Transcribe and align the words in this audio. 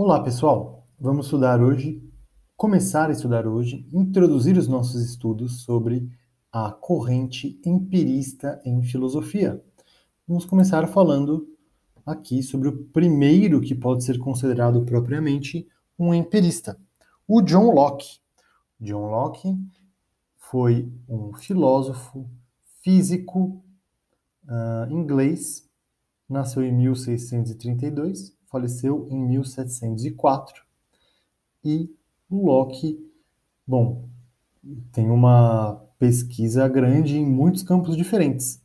Olá, 0.00 0.22
pessoal. 0.22 0.86
Vamos 0.96 1.26
estudar 1.26 1.60
hoje, 1.60 2.00
começar 2.56 3.08
a 3.08 3.12
estudar 3.12 3.48
hoje, 3.48 3.84
introduzir 3.92 4.56
os 4.56 4.68
nossos 4.68 5.02
estudos 5.02 5.64
sobre 5.64 6.08
a 6.52 6.70
corrente 6.70 7.60
empirista 7.66 8.62
em 8.64 8.80
filosofia. 8.80 9.60
Vamos 10.24 10.44
começar 10.44 10.86
falando 10.86 11.48
aqui 12.06 12.44
sobre 12.44 12.68
o 12.68 12.84
primeiro 12.90 13.60
que 13.60 13.74
pode 13.74 14.04
ser 14.04 14.20
considerado 14.20 14.84
propriamente 14.84 15.66
um 15.98 16.14
empirista, 16.14 16.80
o 17.26 17.42
John 17.42 17.72
Locke. 17.72 18.20
John 18.80 19.10
Locke 19.10 19.52
foi 20.36 20.92
um 21.08 21.34
filósofo, 21.34 22.24
físico 22.84 23.64
uh, 24.44 24.92
inglês, 24.92 25.68
nasceu 26.28 26.62
em 26.62 26.72
1632, 26.72 28.37
faleceu 28.50 29.06
em 29.10 29.18
1704. 29.26 30.62
E 31.64 31.90
Locke, 32.30 32.98
bom, 33.66 34.08
tem 34.92 35.10
uma 35.10 35.82
pesquisa 35.98 36.68
grande 36.68 37.18
em 37.18 37.26
muitos 37.26 37.62
campos 37.62 37.96
diferentes. 37.96 38.62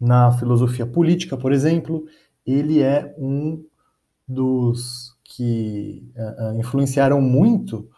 Na 0.00 0.32
filosofia 0.32 0.86
política, 0.86 1.36
por 1.36 1.52
exemplo, 1.52 2.06
ele 2.46 2.82
é 2.82 3.14
um 3.18 3.64
dos 4.26 5.16
que 5.22 6.10
uh, 6.16 6.58
influenciaram 6.58 7.20
muito 7.20 7.88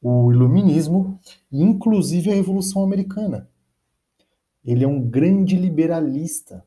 o 0.00 0.32
iluminismo 0.32 1.18
e 1.50 1.62
inclusive 1.62 2.30
a 2.30 2.34
Revolução 2.34 2.82
Americana. 2.82 3.48
Ele 4.64 4.84
é 4.84 4.88
um 4.88 5.00
grande 5.00 5.56
liberalista. 5.56 6.64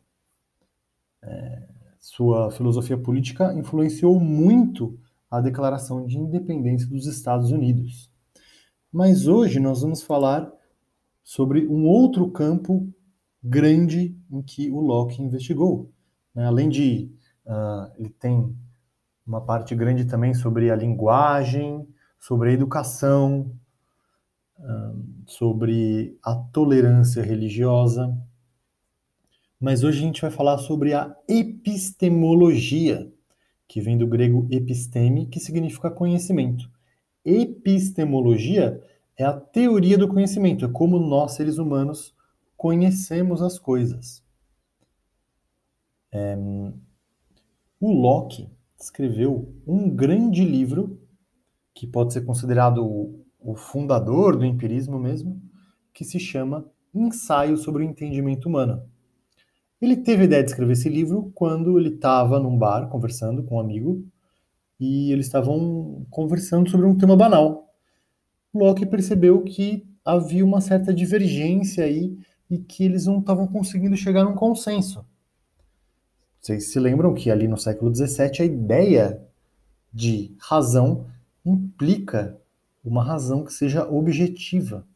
É, 1.21 1.54
sua 2.05 2.51
filosofia 2.51 2.95
política 2.95 3.51
influenciou 3.53 4.19
muito 4.19 4.95
a 5.29 5.41
Declaração 5.41 6.05
de 6.05 6.19
Independência 6.19 6.87
dos 6.87 7.07
Estados 7.07 7.49
Unidos. 7.49 8.11
Mas 8.93 9.27
hoje 9.27 9.59
nós 9.59 9.81
vamos 9.81 10.03
falar 10.03 10.51
sobre 11.23 11.65
um 11.65 11.87
outro 11.87 12.29
campo 12.29 12.87
grande 13.43 14.15
em 14.29 14.39
que 14.43 14.69
o 14.69 14.79
Locke 14.81 15.19
investigou. 15.19 15.91
Né? 16.35 16.45
Além 16.45 16.69
de 16.69 17.11
uh, 17.43 17.91
ele 17.97 18.11
tem 18.11 18.55
uma 19.25 19.41
parte 19.41 19.73
grande 19.73 20.05
também 20.05 20.35
sobre 20.35 20.69
a 20.69 20.75
linguagem, 20.75 21.87
sobre 22.19 22.51
a 22.51 22.53
educação, 22.53 23.51
sobre 25.25 26.19
a 26.23 26.35
tolerância 26.35 27.23
religiosa. 27.23 28.15
Mas 29.65 29.83
hoje 29.83 29.97
a 29.97 30.01
gente 30.03 30.21
vai 30.21 30.29
falar 30.29 30.59
sobre 30.59 30.93
a 30.93 31.17
epistemologia, 31.27 33.11
que 33.67 33.81
vem 33.81 33.97
do 33.97 34.05
grego 34.05 34.47
episteme, 34.51 35.25
que 35.25 35.39
significa 35.39 35.89
conhecimento. 35.89 36.69
Epistemologia 37.25 38.79
é 39.17 39.25
a 39.25 39.33
teoria 39.33 39.97
do 39.97 40.07
conhecimento, 40.07 40.65
é 40.65 40.67
como 40.67 40.99
nós, 40.99 41.31
seres 41.31 41.57
humanos, 41.57 42.13
conhecemos 42.55 43.41
as 43.41 43.57
coisas. 43.57 44.23
É... 46.11 46.37
O 47.79 47.91
Locke 47.91 48.47
escreveu 48.79 49.51
um 49.65 49.89
grande 49.89 50.45
livro 50.45 51.01
que 51.73 51.87
pode 51.87 52.13
ser 52.13 52.21
considerado 52.23 52.85
o, 53.39 53.55
fundador 53.55 54.37
do 54.37 54.45
empirismo 54.45 54.99
mesmo, 54.99 55.41
que 55.91 56.05
se 56.05 56.19
chama 56.19 56.69
Ensaio 56.93 57.57
sobre 57.57 57.83
o 57.83 57.87
Entendimento 57.87 58.47
Humano. 58.47 58.93
Ele 59.81 59.97
teve 59.97 60.23
a 60.23 60.25
ideia 60.25 60.43
de 60.43 60.49
escrever 60.49 60.73
esse 60.73 60.89
livro 60.89 61.31
quando 61.35 61.77
ele 61.77 61.95
estava 61.95 62.39
num 62.39 62.57
bar 62.57 62.87
conversando 62.87 63.43
com 63.43 63.57
um 63.57 63.59
amigo 63.59 64.05
e 64.79 65.11
eles 65.11 65.25
estavam 65.25 66.05
conversando 66.09 66.69
sobre 66.69 66.85
um 66.85 66.97
tema 66.97 67.15
banal. 67.15 67.73
Locke 68.53 68.85
percebeu 68.85 69.43
que 69.43 69.85
havia 70.03 70.45
uma 70.45 70.61
certa 70.61 70.93
divergência 70.93 71.83
aí 71.83 72.17
e 72.49 72.57
que 72.57 72.83
eles 72.85 73.05
não 73.05 73.19
estavam 73.19 73.47
conseguindo 73.47 73.97
chegar 73.97 74.23
num 74.23 74.35
consenso. 74.35 75.05
Vocês 76.39 76.71
se 76.71 76.79
lembram 76.79 77.13
que 77.13 77.31
ali 77.31 77.47
no 77.47 77.57
século 77.57 77.93
XVII 77.93 78.41
a 78.41 78.45
ideia 78.45 79.21
de 79.91 80.35
razão 80.37 81.07
implica 81.43 82.39
uma 82.83 83.03
razão 83.03 83.43
que 83.43 83.51
seja 83.51 83.89
objetiva. 83.89 84.87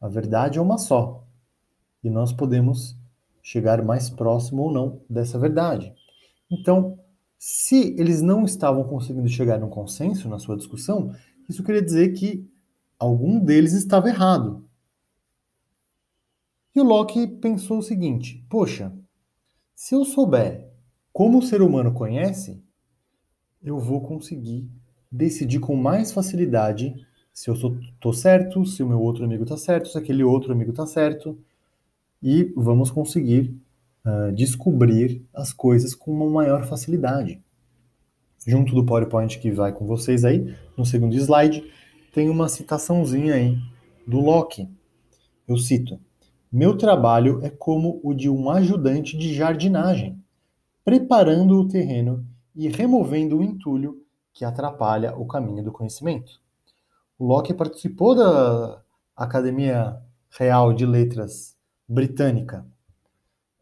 A 0.00 0.08
verdade 0.08 0.58
é 0.58 0.62
uma 0.62 0.76
só. 0.76 1.24
E 2.04 2.10
nós 2.10 2.32
podemos 2.32 2.99
chegar 3.42 3.82
mais 3.82 4.10
próximo 4.10 4.62
ou 4.62 4.72
não 4.72 5.00
dessa 5.08 5.38
verdade. 5.38 5.92
Então, 6.50 6.98
se 7.38 7.94
eles 7.98 8.20
não 8.20 8.44
estavam 8.44 8.84
conseguindo 8.84 9.28
chegar 9.28 9.58
num 9.58 9.70
consenso 9.70 10.28
na 10.28 10.38
sua 10.38 10.56
discussão, 10.56 11.14
isso 11.48 11.64
queria 11.64 11.82
dizer 11.82 12.12
que 12.12 12.48
algum 12.98 13.38
deles 13.38 13.72
estava 13.72 14.08
errado. 14.08 14.68
E 16.74 16.80
o 16.80 16.84
Locke 16.84 17.26
pensou 17.26 17.78
o 17.78 17.82
seguinte: 17.82 18.44
poxa, 18.48 18.92
se 19.74 19.94
eu 19.94 20.04
souber 20.04 20.70
como 21.12 21.38
o 21.38 21.42
ser 21.42 21.62
humano 21.62 21.92
conhece, 21.92 22.62
eu 23.62 23.78
vou 23.78 24.00
conseguir 24.02 24.70
decidir 25.10 25.58
com 25.58 25.74
mais 25.74 26.12
facilidade 26.12 26.94
se 27.32 27.48
eu 27.48 27.54
estou 27.54 28.12
certo, 28.12 28.64
se 28.66 28.82
o 28.82 28.88
meu 28.88 29.00
outro 29.00 29.24
amigo 29.24 29.44
está 29.44 29.56
certo, 29.56 29.88
se 29.88 29.98
aquele 29.98 30.22
outro 30.22 30.52
amigo 30.52 30.70
está 30.70 30.86
certo, 30.86 31.38
e 32.22 32.52
vamos 32.56 32.90
conseguir 32.90 33.56
uh, 34.04 34.32
descobrir 34.32 35.26
as 35.34 35.52
coisas 35.52 35.94
com 35.94 36.12
uma 36.12 36.28
maior 36.28 36.64
facilidade. 36.64 37.42
Junto 38.46 38.74
do 38.74 38.84
PowerPoint 38.84 39.38
que 39.38 39.50
vai 39.50 39.72
com 39.72 39.86
vocês 39.86 40.24
aí, 40.24 40.54
no 40.76 40.84
segundo 40.84 41.14
slide, 41.14 41.70
tem 42.12 42.28
uma 42.28 42.48
citaçãozinha 42.48 43.34
aí 43.34 43.58
do 44.06 44.20
Locke. 44.20 44.68
Eu 45.46 45.56
cito: 45.56 45.98
Meu 46.50 46.76
trabalho 46.76 47.40
é 47.42 47.50
como 47.50 48.00
o 48.02 48.14
de 48.14 48.28
um 48.28 48.50
ajudante 48.50 49.16
de 49.16 49.34
jardinagem, 49.34 50.18
preparando 50.84 51.60
o 51.60 51.68
terreno 51.68 52.26
e 52.54 52.68
removendo 52.68 53.38
o 53.38 53.42
entulho 53.42 54.02
que 54.32 54.44
atrapalha 54.44 55.14
o 55.16 55.26
caminho 55.26 55.62
do 55.62 55.72
conhecimento. 55.72 56.40
O 57.18 57.26
Locke 57.26 57.52
participou 57.52 58.14
da 58.14 58.80
Academia 59.14 59.96
Real 60.30 60.72
de 60.72 60.86
Letras 60.86 61.59
Britânica. 61.90 62.64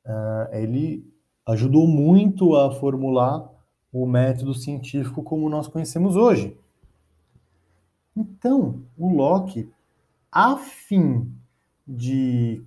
Uh, 0.05 0.55
ele 0.55 1.11
ajudou 1.47 1.87
muito 1.87 2.55
a 2.55 2.71
formular 2.71 3.51
o 3.91 4.07
método 4.07 4.55
científico 4.55 5.23
como 5.23 5.49
nós 5.49 5.67
conhecemos 5.67 6.15
hoje. 6.15 6.55
Então, 8.15 8.83
o 8.99 9.09
Locke, 9.09 9.71
a 10.31 10.59
fim 10.59 11.33
de 11.87 12.63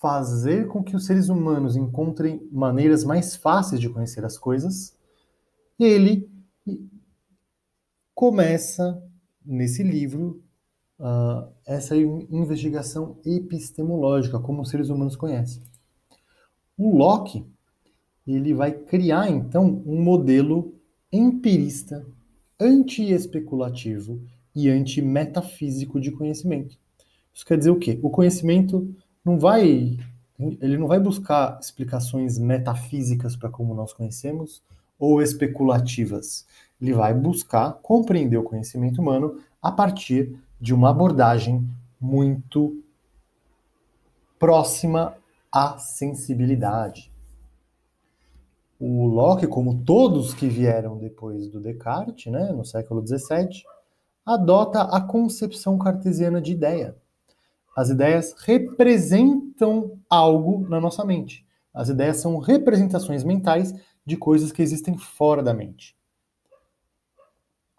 fazer 0.00 0.66
com 0.66 0.82
que 0.82 0.96
os 0.96 1.06
seres 1.06 1.28
humanos 1.28 1.76
encontrem 1.76 2.46
maneiras 2.50 3.04
mais 3.04 3.36
fáceis 3.36 3.80
de 3.80 3.88
conhecer 3.88 4.24
as 4.24 4.36
coisas, 4.36 4.98
ele 5.78 6.28
começa 8.12 9.00
nesse 9.44 9.82
livro 9.82 10.43
uh, 10.98 11.48
essa 11.66 11.96
investigação 11.96 13.16
epistemológica, 13.24 14.38
como 14.38 14.62
os 14.62 14.70
seres 14.70 14.88
humanos 14.88 15.16
conhecem. 15.16 15.62
O 16.76 16.96
Locke 16.96 17.44
ele 18.26 18.54
vai 18.54 18.72
criar 18.72 19.30
então 19.30 19.82
um 19.86 20.02
modelo 20.02 20.74
empirista, 21.12 22.04
anti-especulativo 22.58 24.20
e 24.54 24.70
anti-metafísico 24.70 26.00
de 26.00 26.10
conhecimento. 26.10 26.78
Isso 27.32 27.44
quer 27.44 27.58
dizer 27.58 27.70
o 27.70 27.78
quê? 27.78 27.98
O 28.02 28.10
conhecimento 28.10 28.94
não 29.24 29.38
vai 29.38 29.98
ele 30.60 30.76
não 30.76 30.88
vai 30.88 30.98
buscar 30.98 31.60
explicações 31.60 32.38
metafísicas 32.38 33.36
para 33.36 33.48
como 33.48 33.72
nós 33.72 33.92
conhecemos 33.92 34.62
ou 34.98 35.22
especulativas 35.22 36.44
ele 36.80 36.92
vai 36.92 37.14
buscar 37.14 37.72
compreender 37.74 38.36
o 38.36 38.42
conhecimento 38.42 39.00
humano 39.00 39.38
a 39.62 39.70
partir 39.70 40.36
de 40.64 40.72
uma 40.72 40.88
abordagem 40.88 41.68
muito 42.00 42.82
próxima 44.38 45.14
à 45.52 45.76
sensibilidade. 45.76 47.12
O 48.80 49.04
Locke, 49.04 49.46
como 49.46 49.84
todos 49.84 50.32
que 50.32 50.48
vieram 50.48 50.96
depois 50.96 51.50
do 51.50 51.60
Descartes, 51.60 52.32
né, 52.32 52.50
no 52.50 52.64
século 52.64 53.06
XVII, 53.06 53.62
adota 54.24 54.84
a 54.84 55.02
concepção 55.02 55.76
cartesiana 55.76 56.40
de 56.40 56.52
ideia. 56.52 56.96
As 57.76 57.90
ideias 57.90 58.34
representam 58.38 59.98
algo 60.08 60.66
na 60.66 60.80
nossa 60.80 61.04
mente. 61.04 61.46
As 61.74 61.90
ideias 61.90 62.16
são 62.16 62.38
representações 62.38 63.22
mentais 63.22 63.74
de 64.06 64.16
coisas 64.16 64.50
que 64.50 64.62
existem 64.62 64.96
fora 64.96 65.42
da 65.42 65.52
mente 65.52 65.94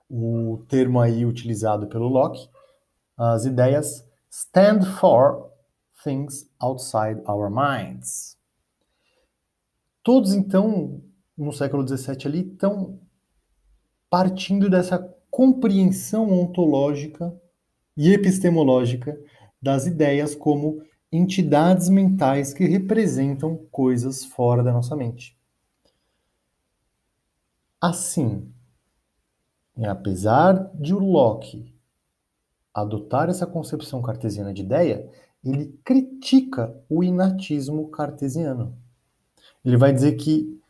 o 0.09 0.63
termo 0.67 0.99
aí 0.99 1.25
utilizado 1.25 1.87
pelo 1.87 2.07
Locke, 2.07 2.49
as 3.17 3.45
ideias 3.45 4.05
stand 4.29 4.85
for 4.99 5.49
things 6.03 6.49
outside 6.61 7.21
our 7.27 7.49
minds. 7.49 8.37
Todos, 10.03 10.33
então, 10.33 11.01
no 11.37 11.51
século 11.51 11.87
XVII 11.87 12.17
ali, 12.25 12.51
estão 12.51 12.99
partindo 14.09 14.69
dessa 14.69 14.99
compreensão 15.31 16.31
ontológica 16.31 17.35
e 17.97 18.13
epistemológica 18.13 19.19
das 19.61 19.87
ideias 19.87 20.35
como 20.35 20.81
entidades 21.11 21.89
mentais 21.89 22.53
que 22.53 22.65
representam 22.65 23.57
coisas 23.71 24.25
fora 24.25 24.61
da 24.61 24.71
nossa 24.71 24.95
mente. 24.95 25.37
Assim, 27.81 28.51
apesar 29.83 30.71
de 30.75 30.93
Locke 30.93 31.74
adotar 32.75 33.29
essa 33.29 33.47
concepção 33.47 34.01
cartesiana 34.01 34.53
de 34.53 34.61
ideia, 34.61 35.09
ele 35.41 35.79
critica 35.85 36.75
o 36.89 37.01
inatismo 37.01 37.87
cartesiano. 37.89 38.77
Ele 39.63 39.77
vai 39.77 39.93
dizer 39.93 40.17
que 40.17 40.61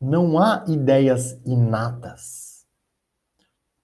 não 0.00 0.36
há 0.36 0.64
ideias 0.66 1.40
inatas. 1.46 2.66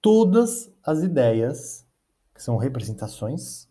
Todas 0.01 0.69
as 0.83 1.01
ideias, 1.01 1.87
que 2.33 2.43
são 2.43 2.57
representações, 2.57 3.69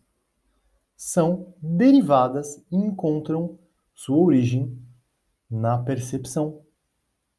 são 0.97 1.53
derivadas 1.61 2.57
e 2.71 2.75
encontram 2.75 3.59
sua 3.93 4.17
origem 4.17 4.81
na 5.49 5.77
percepção, 5.77 6.61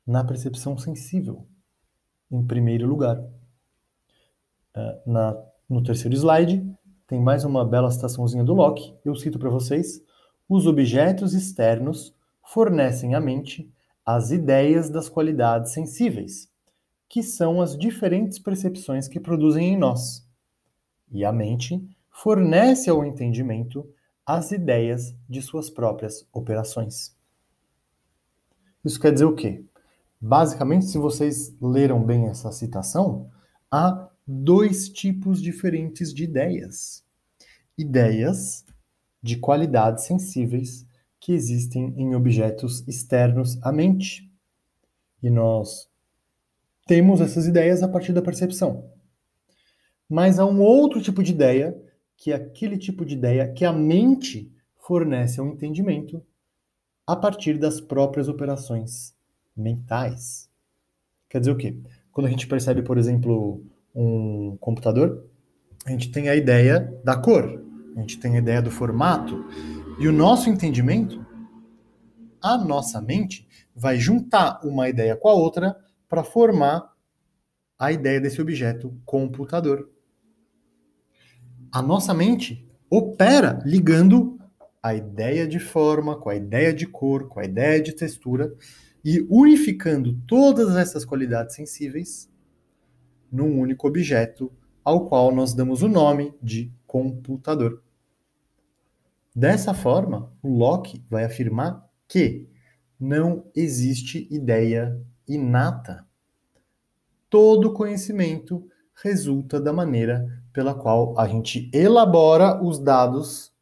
na 0.07 0.23
percepção 0.25 0.79
sensível, 0.79 1.47
em 2.31 2.47
primeiro 2.47 2.87
lugar. 2.87 3.19
Uh, 4.77 5.11
na, 5.11 5.37
no 5.69 5.83
terceiro 5.83 6.15
slide, 6.17 6.65
tem 7.07 7.21
mais 7.21 7.45
uma 7.45 7.65
bela 7.65 7.91
citaçãozinha 7.91 8.45
do 8.45 8.55
Locke. 8.55 8.95
Eu 9.05 9.15
cito 9.15 9.39
para 9.39 9.51
vocês: 9.51 10.03
os 10.49 10.67
objetos 10.67 11.35
externos 11.35 12.15
fornecem 12.43 13.15
à 13.15 13.21
mente 13.21 13.73
as 14.05 14.31
ideias 14.31 14.89
das 14.89 15.09
qualidades 15.09 15.73
sensíveis, 15.73 16.49
que 17.09 17.23
são 17.23 17.61
as 17.61 17.77
diferentes 17.77 18.39
percepções 18.39 19.09
que 19.09 19.19
produzem 19.19 19.73
em 19.73 19.77
nós. 19.77 20.25
E 21.11 21.25
a 21.25 21.33
mente 21.33 21.85
fornece 22.11 22.89
ao 22.89 23.05
entendimento 23.05 23.89
as 24.25 24.51
ideias 24.53 25.15
de 25.29 25.43
suas 25.43 25.69
próprias 25.71 26.27
operações. 26.33 27.17
Isso 28.85 29.01
quer 29.01 29.13
dizer 29.13 29.25
o 29.25 29.35
quê? 29.35 29.65
Basicamente, 30.21 30.87
se 30.87 30.99
vocês 30.99 31.55
leram 31.61 32.03
bem 32.03 32.27
essa 32.27 32.51
citação, 32.51 33.31
há 33.71 34.09
dois 34.27 34.89
tipos 34.89 35.41
diferentes 35.41 36.13
de 36.13 36.25
ideias. 36.25 37.05
Ideias 37.79 38.65
de 39.23 39.37
qualidades 39.37 40.05
sensíveis 40.05 40.87
que 41.21 41.33
existem 41.33 41.95
em 41.97 42.15
objetos 42.15 42.87
externos 42.89 43.59
à 43.63 43.71
mente. 43.71 44.31
E 45.23 45.31
nós 45.31 45.89
temos 46.87 47.21
essas 47.21 47.47
ideias 47.47 47.83
a 47.83 47.89
partir 47.89 48.13
da 48.13 48.23
percepção. 48.23 48.91
Mas 50.09 50.39
há 50.39 50.47
um 50.47 50.61
outro 50.61 51.01
tipo 51.01 51.23
de 51.23 51.33
ideia 51.33 51.77
que 52.17 52.33
é 52.33 52.35
aquele 52.35 52.79
tipo 52.79 53.05
de 53.05 53.15
ideia 53.15 53.53
que 53.53 53.65
a 53.65 53.73
mente 53.73 54.51
fornece 54.77 55.39
ao 55.39 55.47
entendimento 55.47 56.25
a 57.07 57.15
partir 57.15 57.59
das 57.59 57.81
próprias 57.81 58.29
operações 58.29 59.15
mentais. 59.57 60.49
Quer 61.29 61.41
dizer 61.41 61.53
o 61.53 61.57
quê? 61.57 61.77
Quando 62.11 62.27
a 62.27 62.31
gente 62.31 62.47
percebe, 62.47 62.83
por 62.83 62.97
exemplo, 62.97 63.63
um 63.97 64.57
computador, 64.61 65.25
a 65.87 65.91
gente 65.91 66.11
tem 66.11 66.29
a 66.29 66.37
ideia 66.37 66.93
da 67.03 67.17
cor, 67.17 67.65
a 67.97 68.01
gente 68.01 68.19
tem 68.21 68.37
a 68.37 68.39
ideia 68.39 68.61
do 68.61 68.71
formato, 68.71 69.47
e 69.99 70.07
o 70.07 70.13
nosso 70.13 70.51
entendimento, 70.51 71.25
a 72.43 72.59
nossa 72.59 73.01
mente, 73.01 73.49
vai 73.75 73.99
juntar 73.99 74.61
uma 74.63 74.89
ideia 74.89 75.17
com 75.17 75.29
a 75.29 75.35
outra 75.35 75.75
para 76.09 76.23
formar 76.23 76.93
a 77.79 77.91
ideia 77.91 78.21
desse 78.21 78.41
objeto 78.41 78.95
computador. 79.05 79.91
A 81.73 81.81
nossa 81.81 82.13
mente 82.13 82.69
opera 82.91 83.59
ligando 83.65 84.39
a 84.83 84.95
ideia 84.95 85.47
de 85.47 85.59
forma 85.59 86.17
com 86.17 86.29
a 86.29 86.37
ideia 86.37 86.73
de 86.73 86.87
cor, 86.87 87.29
com 87.29 87.41
a 87.41 87.45
ideia 87.45 87.83
de 87.83 87.93
textura 87.93 88.55
e 89.05 89.27
unificando 89.29 90.15
todas 90.27 90.77
essas 90.77 91.05
qualidades 91.05 91.57
sensíveis 91.57 92.31
num 93.31 93.59
único 93.59 93.89
objeto 93.89 94.53
ao 94.85 95.09
qual 95.09 95.35
nós 95.35 95.53
damos 95.53 95.83
o 95.83 95.89
nome 95.89 96.35
de 96.43 96.73
computador. 96.87 97.83
Dessa 99.35 99.75
forma, 99.75 100.33
o 100.43 100.49
Locke 100.49 101.05
vai 101.11 101.25
afirmar 101.25 101.87
que 102.09 102.49
não 102.99 103.45
existe 103.55 104.27
ideia 104.31 104.99
inata. 105.29 106.07
Todo 107.29 107.73
conhecimento 107.73 108.67
resulta 109.03 109.61
da 109.61 109.73
maneira 109.73 110.43
pela 110.53 110.75
qual 110.75 111.19
a 111.19 111.29
gente 111.29 111.71
elabora 111.75 112.63
os 112.63 112.79
dados 112.79 113.53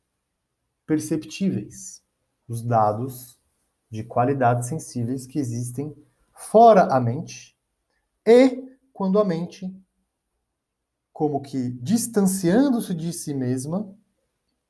perceptíveis, 0.86 2.02
os 2.46 2.62
dados 2.62 3.38
de 3.90 4.04
qualidades 4.04 4.68
sensíveis 4.68 5.26
que 5.26 5.38
existem 5.38 5.94
fora 6.32 6.84
a 6.94 7.00
mente 7.00 7.56
e 8.26 8.73
quando 8.94 9.18
a 9.18 9.24
mente, 9.24 9.76
como 11.12 11.40
que 11.40 11.70
distanciando-se 11.82 12.94
de 12.94 13.12
si 13.12 13.34
mesma, 13.34 13.92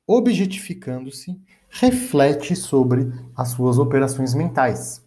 objetificando-se, 0.07 1.39
reflete 1.69 2.55
sobre 2.55 3.13
as 3.35 3.49
suas 3.49 3.77
operações 3.77 4.33
mentais. 4.33 5.05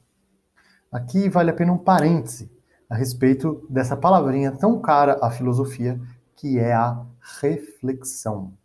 Aqui 0.91 1.29
vale 1.29 1.51
a 1.51 1.55
pena 1.55 1.73
um 1.73 1.79
parêntese 1.79 2.51
a 2.89 2.95
respeito 2.95 3.67
dessa 3.69 3.97
palavrinha 3.97 4.53
tão 4.53 4.81
cara 4.81 5.19
à 5.21 5.31
filosofia 5.31 6.01
que 6.37 6.59
é 6.59 6.73
a 6.73 7.05
reflexão. 7.41 8.57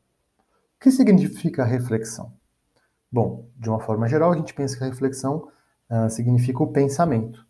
O 0.75 0.79
que 0.79 0.91
significa 0.91 1.65
reflexão? 1.65 2.31
Bom, 3.11 3.49
de 3.57 3.69
uma 3.69 3.79
forma 3.79 4.07
geral, 4.07 4.31
a 4.31 4.37
gente 4.37 4.53
pensa 4.53 4.77
que 4.77 4.83
a 4.83 4.87
reflexão 4.87 5.49
uh, 5.89 6.09
significa 6.09 6.61
o 6.61 6.71
pensamento. 6.71 7.45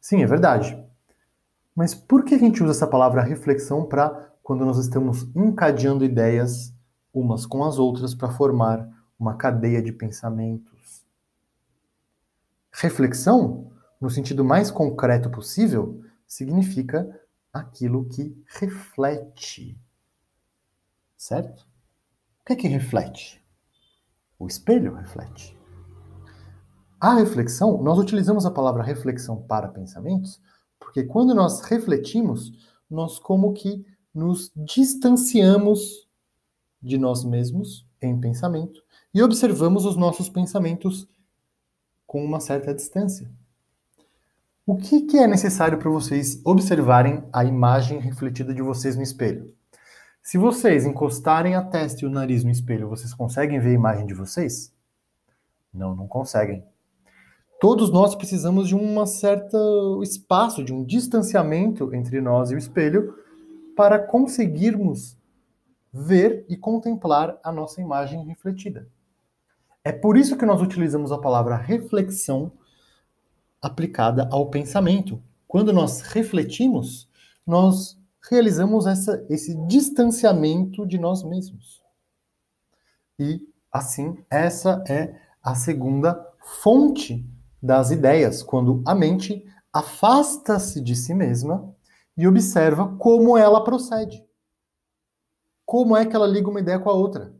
Sim, 0.00 0.22
é 0.22 0.26
verdade. 0.26 0.91
Mas 1.74 1.94
por 1.94 2.24
que 2.24 2.34
a 2.34 2.38
gente 2.38 2.62
usa 2.62 2.72
essa 2.72 2.86
palavra 2.86 3.22
reflexão 3.22 3.86
para 3.86 4.30
quando 4.42 4.64
nós 4.64 4.78
estamos 4.78 5.24
encadeando 5.34 6.04
ideias 6.04 6.74
umas 7.12 7.46
com 7.46 7.64
as 7.64 7.78
outras 7.78 8.14
para 8.14 8.30
formar 8.30 8.88
uma 9.18 9.36
cadeia 9.36 9.82
de 9.82 9.92
pensamentos? 9.92 11.06
Reflexão, 12.70 13.70
no 14.00 14.10
sentido 14.10 14.44
mais 14.44 14.70
concreto 14.70 15.30
possível, 15.30 16.02
significa 16.26 17.08
aquilo 17.52 18.06
que 18.06 18.36
reflete. 18.46 19.78
Certo? 21.16 21.60
O 22.40 22.44
que 22.46 22.52
é 22.54 22.56
que 22.56 22.68
reflete? 22.68 23.42
O 24.38 24.46
espelho 24.46 24.94
reflete. 24.94 25.56
A 27.00 27.14
reflexão, 27.14 27.82
nós 27.82 27.98
utilizamos 27.98 28.46
a 28.46 28.50
palavra 28.50 28.82
reflexão 28.82 29.42
para 29.42 29.68
pensamentos, 29.68 30.40
porque 30.82 31.04
quando 31.04 31.34
nós 31.34 31.60
refletimos, 31.62 32.52
nós 32.90 33.18
como 33.18 33.52
que 33.52 33.84
nos 34.14 34.50
distanciamos 34.54 36.08
de 36.82 36.98
nós 36.98 37.24
mesmos 37.24 37.86
em 38.00 38.20
pensamento 38.20 38.82
e 39.14 39.22
observamos 39.22 39.84
os 39.84 39.96
nossos 39.96 40.28
pensamentos 40.28 41.08
com 42.06 42.22
uma 42.22 42.40
certa 42.40 42.74
distância. 42.74 43.30
O 44.66 44.76
que, 44.76 45.02
que 45.02 45.18
é 45.18 45.26
necessário 45.26 45.78
para 45.78 45.90
vocês 45.90 46.40
observarem 46.44 47.24
a 47.32 47.44
imagem 47.44 47.98
refletida 47.98 48.52
de 48.52 48.62
vocês 48.62 48.96
no 48.96 49.02
espelho? 49.02 49.54
Se 50.22 50.36
vocês 50.38 50.84
encostarem 50.84 51.54
a 51.54 51.62
testa 51.62 52.04
e 52.04 52.06
o 52.06 52.10
nariz 52.10 52.44
no 52.44 52.50
espelho, 52.50 52.88
vocês 52.88 53.14
conseguem 53.14 53.58
ver 53.58 53.70
a 53.70 53.74
imagem 53.74 54.06
de 54.06 54.14
vocês? 54.14 54.72
Não, 55.72 55.96
não 55.96 56.06
conseguem. 56.06 56.64
Todos 57.62 57.92
nós 57.92 58.16
precisamos 58.16 58.66
de 58.66 58.74
um 58.74 59.06
certo 59.06 60.02
espaço, 60.02 60.64
de 60.64 60.74
um 60.74 60.82
distanciamento 60.82 61.94
entre 61.94 62.20
nós 62.20 62.50
e 62.50 62.56
o 62.56 62.58
espelho 62.58 63.14
para 63.76 64.00
conseguirmos 64.00 65.16
ver 65.92 66.44
e 66.48 66.56
contemplar 66.56 67.38
a 67.40 67.52
nossa 67.52 67.80
imagem 67.80 68.24
refletida. 68.24 68.88
É 69.84 69.92
por 69.92 70.16
isso 70.16 70.36
que 70.36 70.44
nós 70.44 70.60
utilizamos 70.60 71.12
a 71.12 71.18
palavra 71.18 71.54
reflexão 71.54 72.50
aplicada 73.62 74.28
ao 74.32 74.50
pensamento. 74.50 75.22
Quando 75.46 75.72
nós 75.72 76.00
refletimos, 76.00 77.08
nós 77.46 77.96
realizamos 78.28 78.88
essa, 78.88 79.24
esse 79.30 79.54
distanciamento 79.68 80.84
de 80.84 80.98
nós 80.98 81.22
mesmos. 81.22 81.80
E, 83.20 83.40
assim, 83.70 84.18
essa 84.28 84.82
é 84.88 85.14
a 85.40 85.54
segunda 85.54 86.28
fonte 86.40 87.24
das 87.62 87.90
ideias, 87.90 88.42
quando 88.42 88.82
a 88.86 88.94
mente 88.94 89.44
afasta-se 89.72 90.80
de 90.80 90.96
si 90.96 91.14
mesma 91.14 91.74
e 92.16 92.26
observa 92.26 92.96
como 92.98 93.38
ela 93.38 93.62
procede. 93.62 94.24
Como 95.64 95.96
é 95.96 96.04
que 96.04 96.14
ela 96.14 96.26
liga 96.26 96.50
uma 96.50 96.60
ideia 96.60 96.78
com 96.78 96.90
a 96.90 96.94
outra 96.94 97.34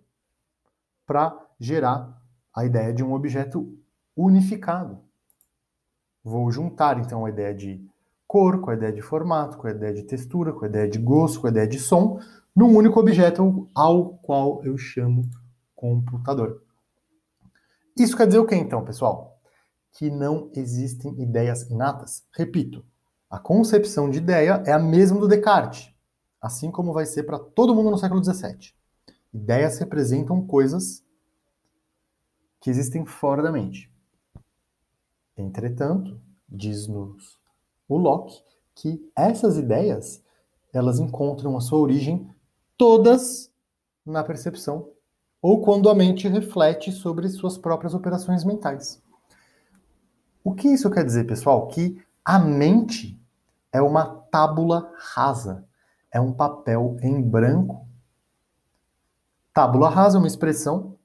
para 1.07 1.39
gerar 1.59 2.23
a 2.55 2.65
ideia 2.65 2.93
de 2.93 3.03
um 3.03 3.13
objeto 3.13 3.79
unificado. 4.17 4.99
Vou 6.23 6.51
juntar 6.51 6.99
então 6.99 7.25
a 7.25 7.31
ideia 7.31 7.55
de 7.55 7.85
cor, 8.27 8.61
com 8.61 8.71
a 8.71 8.75
ideia 8.75 8.93
de 8.93 9.03
formato, 9.03 9.59
com 9.59 9.67
a 9.67 9.71
ideia 9.71 9.93
de 9.93 10.05
textura, 10.05 10.53
com 10.53 10.65
a 10.65 10.69
ideia 10.69 10.89
de 10.89 10.99
gosto, 10.99 11.41
com 11.41 11.47
a 11.47 11.51
ideia 11.51 11.67
de 11.67 11.79
som, 11.79 12.21
num 12.55 12.77
único 12.77 13.01
objeto 13.01 13.69
ao 13.75 14.15
qual 14.19 14.65
eu 14.65 14.77
chamo 14.79 15.29
computador. 15.75 16.63
Isso 17.99 18.17
quer 18.17 18.27
dizer 18.27 18.39
o 18.39 18.47
que 18.47 18.55
então, 18.55 18.85
pessoal? 18.85 19.32
Que 19.93 20.11
não 20.11 20.51
existem 20.55 21.21
ideias 21.21 21.63
inatas. 21.71 22.25
Repito, 22.33 22.85
a 23.31 23.39
concepção 23.39 24.11
de 24.11 24.19
ideia 24.19 24.63
é 24.67 24.73
a 24.73 24.79
mesma 24.79 25.19
do 25.19 25.29
Descartes, 25.29 25.93
assim 26.41 26.71
como 26.71 26.93
vai 26.93 27.07
ser 27.07 27.23
para 27.23 27.39
todo 27.39 27.75
mundo 27.75 27.91
no 27.91 27.99
século 27.99 28.23
XVII. 28.23 28.75
Ideias 29.33 29.79
representam 29.79 30.47
coisas 30.47 31.03
que 32.61 32.69
existem 32.69 33.07
fora 33.07 33.43
da 33.43 33.51
mente. 33.51 33.91
Entretanto, 35.37 36.21
diz-nos 36.49 37.39
o 37.89 37.97
Locke 37.97 38.43
que 38.75 39.11
essas 39.17 39.57
ideias 39.57 40.23
elas 40.73 40.99
encontram 40.99 41.57
a 41.57 41.61
sua 41.61 41.79
origem 41.79 42.31
todas 42.77 43.51
na 44.05 44.25
percepção 44.25 44.91
ou 45.41 45.61
quando 45.61 45.89
a 45.89 45.95
mente 45.95 46.29
reflete 46.29 46.93
sobre 46.93 47.29
suas 47.29 47.59
próprias 47.59 47.95
operações 47.95 48.45
mentais. 48.45 49.03
O 50.45 50.55
que 50.55 50.69
isso 50.69 50.91
quer 50.91 51.05
dizer, 51.05 51.25
pessoal? 51.25 51.69
Que 51.69 52.03
a 52.25 52.39
mente 52.39 53.21
é 53.73 53.81
uma 53.81 54.05
tábula 54.31 54.93
rasa, 54.97 55.65
é 56.11 56.21
um 56.21 56.33
papel 56.33 56.97
em 57.01 57.21
branco. 57.23 57.87
Tábula 59.53 59.89
rasa 59.89 60.19
é 60.19 60.21
uma 60.21 60.27
expressão 60.27 60.97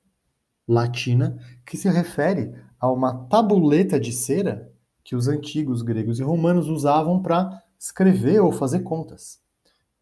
latina 0.67 1.37
que 1.65 1.77
se 1.77 1.89
refere 1.89 2.53
a 2.79 2.91
uma 2.91 3.25
tabuleta 3.27 3.99
de 3.99 4.11
cera 4.11 4.71
que 5.03 5.15
os 5.15 5.27
antigos 5.27 5.81
gregos 5.81 6.19
e 6.19 6.23
romanos 6.23 6.67
usavam 6.67 7.21
para 7.21 7.63
escrever 7.79 8.41
ou 8.41 8.51
fazer 8.51 8.81
contas. 8.81 9.39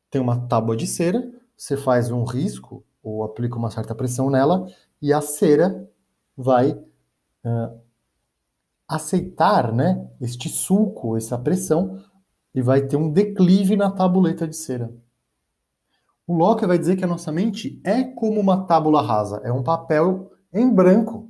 Tem 0.10 0.20
uma 0.20 0.48
tábua 0.48 0.76
de 0.76 0.88
cera, 0.88 1.32
você 1.56 1.78
faz 1.78 2.10
um 2.10 2.24
risco 2.24 2.84
ou 3.04 3.24
aplica 3.24 3.56
uma 3.56 3.70
certa 3.70 3.94
pressão 3.94 4.30
nela 4.30 4.68
e 5.02 5.14
a 5.14 5.22
cera 5.22 5.88
vai 6.36 6.72
uh, 6.72 7.85
aceitar 8.88 9.74
né, 9.74 10.08
este 10.22 10.50
sulco, 10.50 11.18
essa 11.18 11.38
pressão, 11.38 12.04
e 12.54 12.62
vai 12.62 12.82
ter 12.82 12.98
um 12.98 13.12
declive 13.12 13.76
na 13.76 13.92
tabuleta 13.92 14.48
de 14.48 14.56
cera. 14.56 14.94
O 16.28 16.34
Locke 16.34 16.66
vai 16.66 16.78
dizer 16.78 16.96
que 16.96 17.04
a 17.04 17.08
nossa 17.08 17.32
mente 17.32 17.80
é 17.84 18.04
como 18.04 18.40
uma 18.40 18.66
tábula 18.66 19.02
rasa, 19.02 19.42
é 19.44 19.52
um 19.52 19.62
papel 19.62 20.32
em 20.52 20.74
branco. 20.74 21.30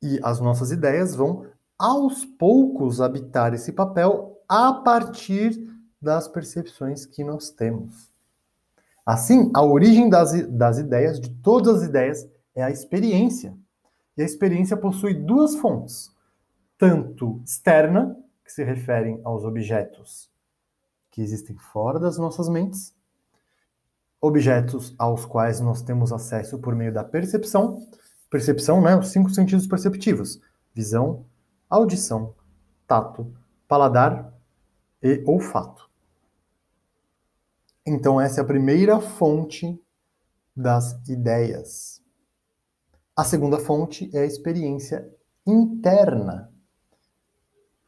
E 0.00 0.20
as 0.22 0.38
nossas 0.40 0.70
ideias 0.70 1.16
vão 1.16 1.46
aos 1.76 2.24
poucos 2.24 3.00
habitar 3.00 3.54
esse 3.54 3.72
papel 3.72 4.40
a 4.48 4.72
partir 4.72 5.56
das 6.00 6.28
percepções 6.28 7.04
que 7.04 7.24
nós 7.24 7.50
temos. 7.50 8.10
Assim, 9.04 9.50
a 9.54 9.62
origem 9.62 10.08
das, 10.08 10.46
das 10.48 10.78
ideias, 10.78 11.18
de 11.18 11.30
todas 11.30 11.82
as 11.82 11.88
ideias, 11.88 12.28
é 12.54 12.62
a 12.62 12.70
experiência. 12.70 13.56
E 14.18 14.22
a 14.22 14.24
experiência 14.24 14.76
possui 14.76 15.14
duas 15.14 15.54
fontes, 15.54 16.12
tanto 16.76 17.40
externa, 17.44 18.16
que 18.44 18.50
se 18.50 18.64
referem 18.64 19.20
aos 19.22 19.44
objetos 19.44 20.28
que 21.08 21.22
existem 21.22 21.56
fora 21.56 22.00
das 22.00 22.18
nossas 22.18 22.48
mentes, 22.48 22.92
objetos 24.20 24.92
aos 24.98 25.24
quais 25.24 25.60
nós 25.60 25.82
temos 25.82 26.12
acesso 26.12 26.58
por 26.58 26.74
meio 26.74 26.92
da 26.92 27.04
percepção, 27.04 27.86
percepção, 28.28 28.80
né, 28.82 28.96
os 28.96 29.08
cinco 29.08 29.30
sentidos 29.30 29.68
perceptivos: 29.68 30.40
visão, 30.74 31.24
audição, 31.70 32.34
tato, 32.88 33.32
paladar 33.68 34.34
e 35.00 35.22
olfato. 35.26 35.88
Então, 37.86 38.20
essa 38.20 38.40
é 38.40 38.42
a 38.42 38.46
primeira 38.46 38.98
fonte 39.00 39.80
das 40.56 41.00
ideias. 41.08 42.02
A 43.18 43.24
segunda 43.24 43.58
fonte 43.58 44.08
é 44.14 44.20
a 44.20 44.24
experiência 44.24 45.12
interna, 45.44 46.52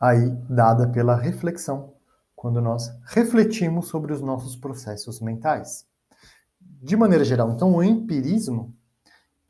aí 0.01 0.29
dada 0.49 0.89
pela 0.89 1.15
reflexão, 1.15 1.95
quando 2.35 2.61
nós 2.61 2.93
refletimos 3.05 3.87
sobre 3.87 4.13
os 4.13 4.21
nossos 4.21 4.57
processos 4.57 5.21
mentais. 5.21 5.87
De 6.61 6.97
maneira 6.97 7.25
geral, 7.25 7.53
então, 7.53 7.73
o 7.77 7.81
empirismo, 7.81 8.75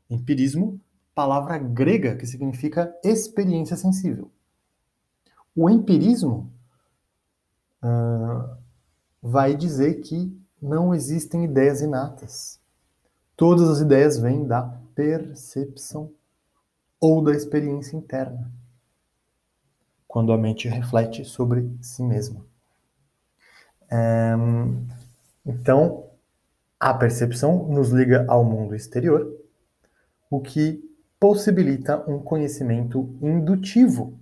empirismo, 0.07 0.79
palavra 1.15 1.57
grega 1.57 2.15
que 2.15 2.27
significa 2.27 2.95
experiência 3.03 3.75
sensível. 3.75 4.31
O 5.55 5.67
empirismo 5.67 6.53
uh, 7.83 8.55
vai 9.19 9.57
dizer 9.57 9.95
que 10.01 10.31
não 10.61 10.93
existem 10.93 11.43
ideias 11.43 11.81
inatas. 11.81 12.60
Todas 13.41 13.67
as 13.67 13.79
ideias 13.79 14.19
vêm 14.19 14.45
da 14.45 14.61
percepção 14.93 16.13
ou 16.99 17.23
da 17.23 17.31
experiência 17.31 17.97
interna, 17.97 18.51
quando 20.07 20.31
a 20.31 20.37
mente 20.37 20.67
reflete 20.67 21.25
sobre 21.25 21.75
si 21.81 22.03
mesma. 22.03 22.45
É, 23.89 24.33
então, 25.43 26.07
a 26.79 26.93
percepção 26.93 27.67
nos 27.67 27.89
liga 27.89 28.27
ao 28.27 28.43
mundo 28.43 28.75
exterior, 28.75 29.35
o 30.29 30.39
que 30.39 30.79
possibilita 31.19 32.07
um 32.07 32.19
conhecimento 32.19 33.17
indutivo, 33.23 34.19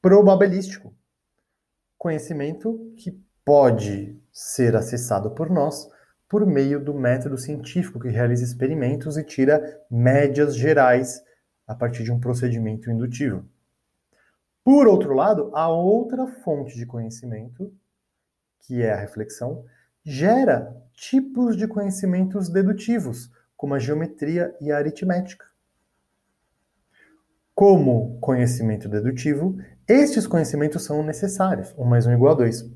probabilístico. 0.00 0.94
Conhecimento 1.98 2.94
que 2.96 3.10
pode 3.44 4.18
ser 4.32 4.74
acessado 4.74 5.32
por 5.32 5.50
nós 5.50 5.97
por 6.28 6.44
meio 6.44 6.78
do 6.78 6.92
método 6.92 7.38
científico 7.38 7.98
que 7.98 8.08
realiza 8.08 8.44
experimentos 8.44 9.16
e 9.16 9.24
tira 9.24 9.80
médias 9.90 10.54
gerais 10.54 11.22
a 11.66 11.74
partir 11.74 12.02
de 12.02 12.12
um 12.12 12.20
procedimento 12.20 12.90
indutivo. 12.90 13.44
Por 14.62 14.86
outro 14.86 15.14
lado, 15.14 15.50
a 15.54 15.68
outra 15.68 16.26
fonte 16.26 16.76
de 16.76 16.84
conhecimento, 16.84 17.72
que 18.60 18.82
é 18.82 18.92
a 18.92 19.00
reflexão, 19.00 19.64
gera 20.04 20.76
tipos 20.92 21.56
de 21.56 21.66
conhecimentos 21.66 22.50
dedutivos, 22.50 23.30
como 23.56 23.74
a 23.74 23.78
geometria 23.78 24.54
e 24.60 24.70
a 24.70 24.76
aritmética. 24.76 25.46
Como 27.54 28.18
conhecimento 28.20 28.88
dedutivo, 28.88 29.58
estes 29.86 30.26
conhecimentos 30.26 30.84
são 30.84 31.02
necessários. 31.02 31.74
1 31.76 31.84
mais 31.84 32.06
1 32.06 32.12
igual 32.12 32.34
a 32.34 32.36
2 32.36 32.70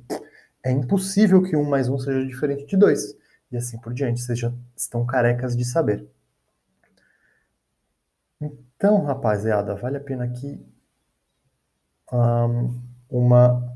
é 0.64 0.70
impossível 0.70 1.42
que 1.42 1.56
um 1.56 1.64
mais 1.64 1.88
um 1.88 1.98
seja 1.98 2.26
diferente 2.26 2.66
de 2.66 2.76
dois. 2.76 3.16
E 3.52 3.56
assim 3.56 3.78
por 3.78 3.92
diante, 3.92 4.20
vocês 4.20 4.38
já 4.38 4.52
estão 4.74 5.04
carecas 5.04 5.56
de 5.56 5.64
saber. 5.64 6.08
Então, 8.40 9.04
rapaziada, 9.04 9.74
vale 9.76 9.98
a 9.98 10.00
pena 10.00 10.24
aqui 10.24 10.60
um, 12.12 12.80
uma 13.08 13.72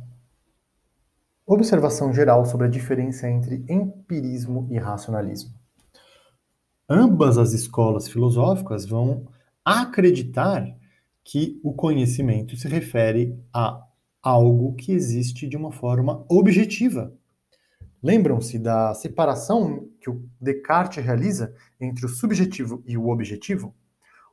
observação 1.46 2.12
geral 2.12 2.44
sobre 2.44 2.66
a 2.66 2.70
diferença 2.70 3.28
entre 3.28 3.64
empirismo 3.68 4.66
e 4.70 4.78
racionalismo. 4.78 5.54
Ambas 6.88 7.38
as 7.38 7.52
escolas 7.52 8.08
filosóficas 8.08 8.84
vão 8.86 9.26
acreditar 9.64 10.76
que 11.22 11.60
o 11.62 11.72
conhecimento 11.72 12.56
se 12.56 12.68
refere 12.68 13.38
a 13.52 13.84
algo 14.22 14.74
que 14.74 14.92
existe 14.92 15.48
de 15.48 15.56
uma 15.56 15.72
forma 15.72 16.24
objetiva. 16.28 17.12
Lembram-se 18.06 18.56
da 18.56 18.94
separação 18.94 19.88
que 20.00 20.08
o 20.08 20.24
Descartes 20.40 21.04
realiza 21.04 21.52
entre 21.80 22.06
o 22.06 22.08
subjetivo 22.08 22.80
e 22.86 22.96
o 22.96 23.08
objetivo? 23.08 23.74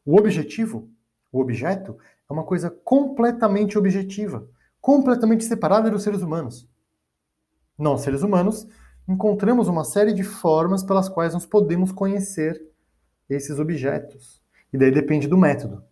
O 0.06 0.15
objetivo, 0.15 0.92
o 1.32 1.42
objeto, 1.42 1.98
é 2.30 2.32
uma 2.32 2.44
coisa 2.44 2.70
completamente 2.70 3.75
objetiva, 3.75 4.48
completamente 4.80 5.44
separada 5.44 5.89
dos 5.89 6.03
seres 6.03 6.22
humanos. 6.22 6.70
Nós, 7.75 8.01
seres 8.01 8.22
humanos, 8.22 8.68
encontramos 9.10 9.68
uma 9.68 9.84
série 9.84 10.13
de 10.13 10.22
formas 10.22 10.84
pelas 10.84 11.10
quais 11.10 11.34
nós 11.34 11.48
podemos 11.48 11.92
conhecer 11.92 12.62
esses 13.27 13.58
objetos. 13.58 14.39
E 14.72 14.77
daí 14.77 14.92
depende 14.92 15.27
do 15.27 15.36
método. 15.36 15.84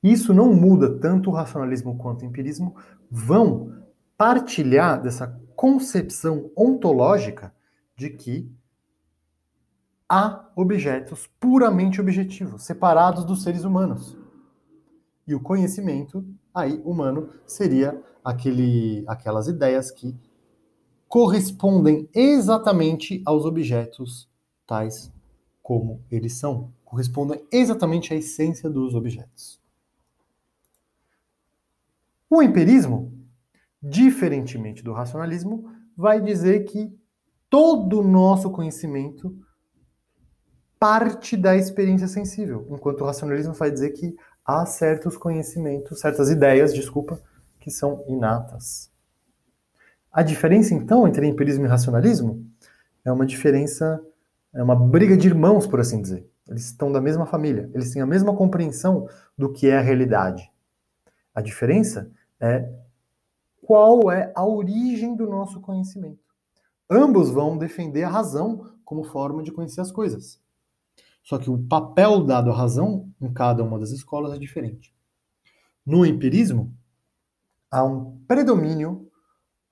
Isso 0.00 0.32
não 0.32 0.54
muda 0.54 1.00
tanto 1.00 1.30
o 1.30 1.32
racionalismo 1.32 1.98
quanto 1.98 2.22
o 2.22 2.26
empirismo 2.26 2.76
vão 3.10 3.82
partilhar 4.16 5.02
dessa 5.02 5.44
concepção 5.56 6.50
ontológica 6.54 7.52
de 7.96 8.10
que 8.10 8.54
há 10.08 10.48
objetos 10.54 11.26
puramente 11.40 12.00
objetivos, 12.00 12.62
separados 12.62 13.24
dos 13.24 13.42
seres 13.42 13.64
humanos. 13.64 14.16
E 15.26 15.34
o 15.34 15.40
conhecimento 15.40 16.24
aí 16.54 16.80
humano 16.84 17.30
seria 17.46 18.00
aquele, 18.22 19.02
aquelas 19.08 19.48
ideias 19.48 19.90
que 19.90 20.14
correspondem 21.08 22.08
exatamente 22.14 23.22
aos 23.24 23.44
objetos 23.44 24.28
tais 24.66 25.12
como 25.62 26.00
eles 26.10 26.34
são, 26.34 26.72
correspondem 26.84 27.44
exatamente 27.50 28.12
à 28.14 28.16
essência 28.16 28.70
dos 28.70 28.94
objetos. 28.94 29.60
O 32.30 32.42
empirismo 32.42 33.12
diferentemente 33.82 34.82
do 34.82 34.92
racionalismo, 34.92 35.70
vai 35.96 36.20
dizer 36.20 36.64
que 36.64 36.92
todo 37.48 38.00
o 38.00 38.06
nosso 38.06 38.50
conhecimento 38.50 39.36
parte 40.78 41.36
da 41.36 41.56
experiência 41.56 42.06
sensível, 42.06 42.66
enquanto 42.70 43.00
o 43.00 43.04
racionalismo 43.04 43.54
vai 43.54 43.70
dizer 43.70 43.90
que 43.90 44.14
há 44.44 44.64
certos 44.66 45.16
conhecimentos, 45.16 46.00
certas 46.00 46.30
ideias, 46.30 46.74
desculpa, 46.74 47.20
que 47.58 47.70
são 47.70 48.04
inatas. 48.08 48.90
A 50.12 50.22
diferença, 50.22 50.74
então, 50.74 51.06
entre 51.06 51.26
empirismo 51.26 51.64
e 51.64 51.68
racionalismo 51.68 52.46
é 53.04 53.10
uma 53.10 53.26
diferença, 53.26 54.00
é 54.54 54.62
uma 54.62 54.76
briga 54.76 55.16
de 55.16 55.28
irmãos, 55.28 55.66
por 55.66 55.80
assim 55.80 56.00
dizer. 56.00 56.28
Eles 56.48 56.66
estão 56.66 56.92
da 56.92 57.00
mesma 57.00 57.26
família, 57.26 57.68
eles 57.74 57.92
têm 57.92 58.00
a 58.00 58.06
mesma 58.06 58.34
compreensão 58.34 59.08
do 59.36 59.52
que 59.52 59.68
é 59.68 59.76
a 59.76 59.80
realidade. 59.80 60.50
A 61.34 61.40
diferença 61.40 62.10
é 62.40 62.70
qual 63.66 64.12
é 64.12 64.32
a 64.36 64.46
origem 64.46 65.16
do 65.16 65.26
nosso 65.26 65.60
conhecimento. 65.60 66.22
Ambos 66.88 67.30
vão 67.30 67.58
defender 67.58 68.04
a 68.04 68.08
razão 68.08 68.72
como 68.84 69.02
forma 69.02 69.42
de 69.42 69.50
conhecer 69.50 69.80
as 69.80 69.90
coisas. 69.90 70.40
Só 71.24 71.36
que 71.36 71.50
o 71.50 71.58
papel 71.58 72.22
dado 72.22 72.52
à 72.52 72.54
razão 72.54 73.12
em 73.20 73.32
cada 73.32 73.64
uma 73.64 73.76
das 73.76 73.90
escolas 73.90 74.32
é 74.32 74.38
diferente. 74.38 74.94
No 75.84 76.06
empirismo, 76.06 76.72
há 77.68 77.82
um 77.82 78.20
predomínio, 78.28 79.10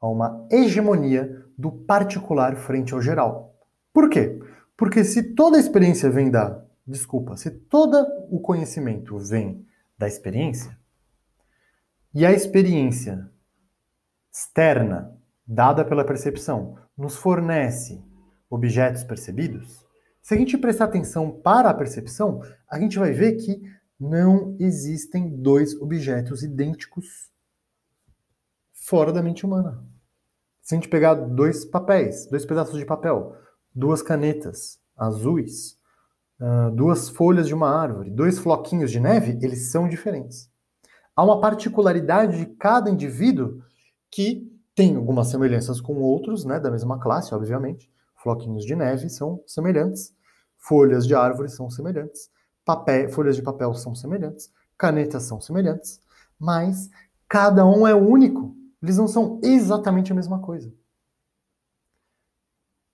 há 0.01 0.09
uma 0.09 0.45
hegemonia 0.51 1.47
do 1.57 1.71
particular 1.71 2.57
frente 2.57 2.93
ao 2.95 3.01
geral. 3.01 3.55
Por 3.93 4.11
quê? 4.11 4.41
Porque 4.77 5.05
se 5.05 5.35
toda 5.35 5.57
a 5.57 5.61
experiência 5.61 6.11
vem 6.11 6.33
da. 6.33 6.65
Desculpa, 6.85 7.37
se 7.37 7.49
todo 7.49 7.97
o 8.29 8.41
conhecimento 8.41 9.17
vem 9.19 9.65
da 9.97 10.09
experiência, 10.09 10.77
e 12.13 12.27
a 12.27 12.33
experiência 12.33 13.33
externa, 14.35 15.17
dada 15.47 15.85
pela 15.85 16.05
percepção, 16.05 16.76
nos 16.99 17.14
fornece 17.14 18.03
objetos 18.50 19.05
percebidos, 19.05 19.87
se 20.21 20.35
a 20.35 20.37
gente 20.37 20.59
prestar 20.59 20.87
atenção 20.87 21.31
para 21.31 21.71
a 21.71 21.75
percepção, 21.75 22.43
a 22.69 22.81
gente 22.81 22.99
vai 22.99 23.12
ver 23.12 23.37
que 23.37 23.62
não 24.00 24.57
existem 24.59 25.29
dois 25.29 25.81
objetos 25.81 26.43
idênticos 26.43 27.31
fora 28.73 29.12
da 29.12 29.23
mente 29.23 29.45
humana. 29.47 29.85
Se 30.62 30.75
a 30.75 30.76
gente 30.76 30.88
pegar 30.88 31.14
dois 31.14 31.64
papéis, 31.64 32.26
dois 32.26 32.45
pedaços 32.45 32.79
de 32.79 32.87
papel, 32.87 33.37
duas 33.75 34.03
canetas 34.03 34.81
azuis, 34.97 35.79
uh, 36.41 36.71
duas 36.75 37.09
folhas 37.09 37.47
de 37.47 37.55
uma 37.55 37.69
árvore, 37.69 38.11
dois 38.11 38.38
floquinhos 38.38 38.91
de 38.91 38.99
neve, 38.99 39.38
eles 39.43 39.71
são 39.71 39.88
diferentes. 39.88 40.50
Há 41.14 41.23
uma 41.23 41.41
particularidade 41.41 42.38
de 42.38 42.47
cada 42.47 42.91
indivíduo 42.91 43.62
que 44.14 44.49
tem 44.76 44.94
algumas 44.94 45.26
semelhanças 45.26 45.80
com 45.80 45.97
outros, 45.97 46.44
né, 46.44 46.61
da 46.61 46.71
mesma 46.71 47.00
classe, 47.00 47.35
obviamente. 47.35 47.90
Floquinhos 48.23 48.64
de 48.64 48.76
neve 48.76 49.11
são 49.11 49.42
semelhantes, 49.44 50.14
folhas 50.56 51.04
de 51.04 51.16
árvore 51.16 51.49
são 51.49 51.68
semelhantes, 51.68 52.30
papel, 52.64 53.11
folhas 53.11 53.35
de 53.35 53.42
papel 53.42 53.75
são 53.75 53.92
semelhantes, 53.92 54.52
canetas 54.78 55.25
são 55.25 55.40
semelhantes, 55.40 56.00
mas 56.38 56.88
cada 57.28 57.66
um 57.66 57.88
é 57.88 57.94
único. 57.94 58.56
Eles 58.80 58.99
não 58.99 59.09
são 59.09 59.40
exatamente 59.42 60.12
a 60.12 60.14
mesma 60.14 60.38
coisa. 60.38 60.73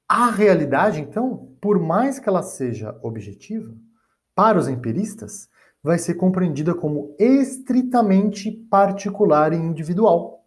A 0.08 0.30
realidade, 0.30 1.02
então, 1.02 1.54
por 1.60 1.78
mais 1.78 2.18
que 2.18 2.30
ela 2.30 2.42
seja 2.42 2.98
objetiva, 3.02 3.74
para 4.34 4.58
os 4.58 4.68
empiristas, 4.68 5.50
vai 5.82 5.98
ser 5.98 6.14
compreendida 6.14 6.74
como 6.74 7.14
estritamente 7.18 8.50
particular 8.50 9.52
e 9.52 9.56
individual. 9.56 10.39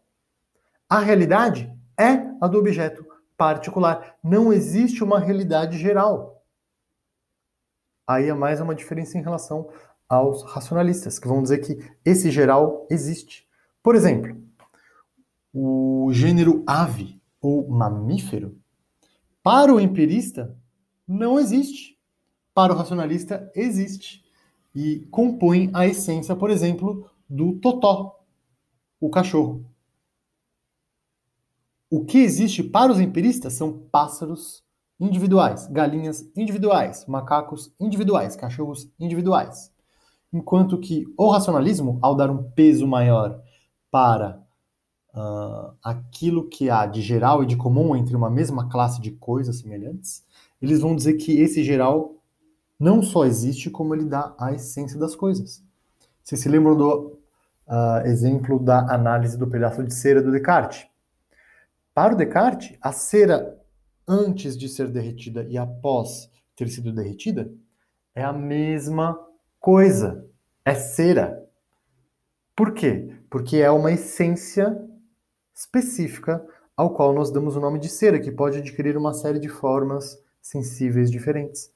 A 0.94 1.00
realidade 1.00 1.76
é 2.00 2.22
a 2.40 2.48
do 2.48 2.60
objeto 2.60 3.04
particular. 3.36 4.16
Não 4.24 4.54
existe 4.54 5.04
uma 5.04 5.20
realidade 5.20 5.76
geral. 5.76 6.46
Aí 8.06 8.30
é 8.30 8.34
mais 8.36 8.62
uma 8.62 8.76
diferença 8.76 9.18
em 9.18 9.22
relação 9.24 9.72
aos 10.08 10.44
racionalistas, 10.44 11.18
que 11.18 11.28
vão 11.28 11.42
dizer 11.42 11.58
que 11.62 11.80
esse 12.06 12.30
geral 12.30 12.86
existe. 12.92 13.48
Por 13.82 13.96
exemplo, 13.96 14.40
o 15.52 16.10
gênero 16.12 16.64
ave 16.68 17.20
ou 17.42 17.68
mamífero 17.68 18.56
para 19.42 19.74
o 19.74 19.80
empirista, 19.80 20.56
não 21.08 21.40
existe. 21.40 21.98
Para 22.54 22.72
o 22.72 22.78
racionalista, 22.78 23.52
existe. 23.56 24.24
E 24.76 25.08
compõe 25.10 25.72
a 25.74 25.88
essência, 25.88 26.36
por 26.36 26.52
exemplo, 26.52 27.10
do 27.28 27.54
totó, 27.54 28.24
o 29.02 29.10
cachorro. 29.10 29.73
O 31.96 32.04
que 32.04 32.18
existe 32.18 32.64
para 32.64 32.92
os 32.92 33.00
empiristas 33.00 33.54
são 33.54 33.72
pássaros 33.92 34.64
individuais, 35.00 35.68
galinhas 35.68 36.28
individuais, 36.36 37.06
macacos 37.06 37.72
individuais, 37.80 38.36
cachorros 38.36 38.92
individuais. 39.00 39.72
Enquanto 40.34 40.80
que 40.80 41.06
o 41.16 41.30
racionalismo, 41.30 42.00
ao 42.02 42.16
dar 42.16 42.32
um 42.32 42.50
peso 42.54 42.88
maior 42.88 43.40
para 43.92 44.42
uh, 45.14 45.76
aquilo 45.84 46.50
que 46.50 46.68
há 46.68 46.88
de 46.88 47.00
geral 47.00 47.44
e 47.44 47.46
de 47.46 47.56
comum 47.56 47.96
entre 47.96 48.16
uma 48.16 48.28
mesma 48.28 48.68
classe 48.68 49.00
de 49.00 49.12
coisas 49.12 49.60
semelhantes, 49.60 50.26
eles 50.60 50.80
vão 50.80 50.96
dizer 50.96 51.14
que 51.14 51.40
esse 51.40 51.64
geral 51.64 52.16
não 52.80 53.04
só 53.04 53.24
existe, 53.24 53.70
como 53.70 53.94
ele 53.94 54.06
dá 54.06 54.34
a 54.40 54.52
essência 54.52 54.98
das 54.98 55.16
coisas. 55.16 55.64
Vocês 56.24 56.42
se 56.42 56.50
lembram 56.50 56.76
do 56.76 57.20
uh, 57.68 58.08
exemplo 58.08 58.58
da 58.58 58.80
análise 58.92 59.38
do 59.38 59.46
pedaço 59.46 59.84
de 59.84 59.94
cera 59.94 60.24
do 60.24 60.32
Descartes? 60.32 60.92
Para 61.94 62.14
o 62.14 62.18
Descartes, 62.18 62.78
a 62.82 62.92
cera 62.92 63.60
antes 64.08 64.58
de 64.58 64.68
ser 64.68 64.90
derretida 64.90 65.44
e 65.44 65.58
após 65.58 66.30
ter 66.56 66.68
sido 66.68 66.92
derretida 66.92 67.52
é 68.16 68.24
a 68.24 68.34
mesma 68.34 69.20
coisa. 69.60 70.28
É 70.66 70.74
cera. 70.74 71.44
Por 72.56 72.74
quê? 72.74 73.16
Porque 73.30 73.58
é 73.58 73.70
uma 73.70 73.92
essência 73.92 74.78
específica 75.54 76.46
ao 76.76 76.94
qual 76.94 77.14
nós 77.14 77.32
damos 77.32 77.56
o 77.56 77.60
nome 77.60 77.80
de 77.80 77.90
cera, 77.90 78.20
que 78.20 78.32
pode 78.32 78.58
adquirir 78.58 78.98
uma 78.98 79.14
série 79.14 79.40
de 79.40 79.50
formas 79.50 80.20
sensíveis 80.42 81.12
diferentes 81.12 81.72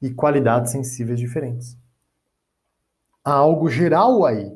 e 0.00 0.10
qualidades 0.10 0.72
sensíveis 0.72 1.18
diferentes. 1.18 1.76
Há 3.24 3.32
algo 3.32 3.68
geral 3.70 4.26
aí 4.26 4.52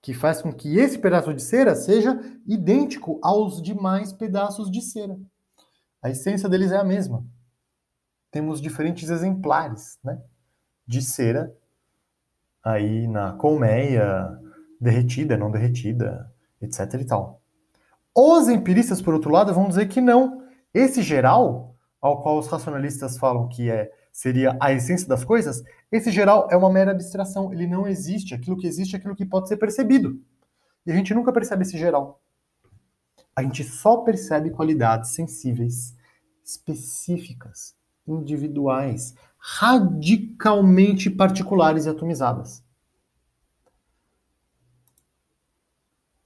que 0.00 0.14
faz 0.14 0.40
com 0.40 0.52
que 0.52 0.78
esse 0.78 0.98
pedaço 0.98 1.34
de 1.34 1.42
cera 1.42 1.74
seja 1.74 2.18
idêntico 2.46 3.18
aos 3.22 3.60
demais 3.60 4.12
pedaços 4.12 4.70
de 4.70 4.80
cera. 4.80 5.18
A 6.02 6.10
essência 6.10 6.48
deles 6.48 6.70
é 6.70 6.76
a 6.76 6.84
mesma. 6.84 7.24
Temos 8.30 8.60
diferentes 8.60 9.10
exemplares 9.10 9.98
né, 10.04 10.20
de 10.86 11.02
cera 11.02 11.52
aí 12.62 13.06
na 13.08 13.32
colmeia, 13.32 14.38
derretida, 14.80 15.36
não 15.36 15.50
derretida, 15.50 16.32
etc. 16.60 16.94
e 17.00 17.04
tal. 17.04 17.40
Os 18.14 18.48
empiristas, 18.48 19.00
por 19.00 19.14
outro 19.14 19.30
lado, 19.30 19.54
vão 19.54 19.68
dizer 19.68 19.88
que 19.88 20.00
não. 20.00 20.42
Esse 20.72 21.02
geral, 21.02 21.74
ao 22.00 22.22
qual 22.22 22.38
os 22.38 22.46
racionalistas 22.46 23.16
falam 23.16 23.48
que 23.48 23.70
é 23.70 23.90
seria 24.12 24.56
a 24.60 24.72
essência 24.72 25.06
das 25.06 25.24
coisas, 25.24 25.62
esse 25.90 26.10
geral 26.10 26.48
é 26.50 26.56
uma 26.56 26.70
mera 26.70 26.90
abstração, 26.90 27.52
ele 27.52 27.66
não 27.66 27.86
existe. 27.86 28.34
Aquilo 28.34 28.56
que 28.56 28.66
existe 28.66 28.94
é 28.94 28.98
aquilo 28.98 29.16
que 29.16 29.24
pode 29.24 29.48
ser 29.48 29.56
percebido. 29.56 30.20
E 30.84 30.92
a 30.92 30.94
gente 30.94 31.14
nunca 31.14 31.32
percebe 31.32 31.62
esse 31.62 31.78
geral. 31.78 32.22
A 33.34 33.42
gente 33.42 33.64
só 33.64 33.98
percebe 33.98 34.50
qualidades 34.50 35.10
sensíveis, 35.10 35.96
específicas, 36.44 37.74
individuais, 38.06 39.14
radicalmente 39.38 41.08
particulares 41.08 41.86
e 41.86 41.88
atomizadas. 41.88 42.62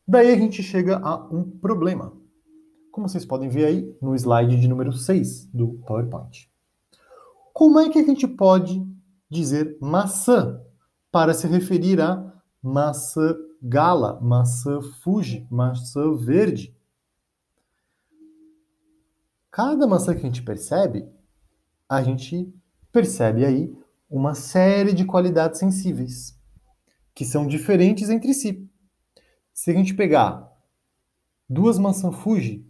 Daí 0.06 0.30
a 0.30 0.36
gente 0.36 0.62
chega 0.62 0.98
a 0.98 1.16
um 1.32 1.48
problema. 1.48 2.12
Como 2.90 3.08
vocês 3.08 3.24
podem 3.24 3.48
ver 3.48 3.66
aí 3.66 3.96
no 4.02 4.14
slide 4.14 4.60
de 4.60 4.68
número 4.68 4.92
6 4.92 5.46
do 5.46 5.80
PowerPoint. 5.86 6.50
Como 7.52 7.78
é 7.78 7.88
que 7.88 7.98
a 7.98 8.02
gente 8.02 8.26
pode 8.26 8.84
dizer 9.32 9.78
maçã 9.80 10.60
para 11.10 11.34
se 11.34 11.46
referir 11.46 12.00
a 12.00 12.32
maçã 12.62 13.34
gala, 13.62 14.20
maçã 14.20 14.80
fuji, 14.80 15.46
maçã 15.50 16.14
verde? 16.14 16.76
Cada 19.50 19.86
maçã 19.86 20.14
que 20.14 20.20
a 20.20 20.24
gente 20.24 20.42
percebe, 20.42 21.08
a 21.88 22.02
gente 22.02 22.54
percebe 22.90 23.44
aí 23.44 23.76
uma 24.08 24.34
série 24.34 24.92
de 24.92 25.04
qualidades 25.04 25.58
sensíveis 25.58 26.38
que 27.14 27.24
são 27.24 27.46
diferentes 27.46 28.08
entre 28.10 28.32
si. 28.34 28.68
Se 29.52 29.70
a 29.70 29.74
gente 29.74 29.94
pegar 29.94 30.50
duas 31.48 31.78
maçãs 31.78 32.16
Fuji, 32.16 32.66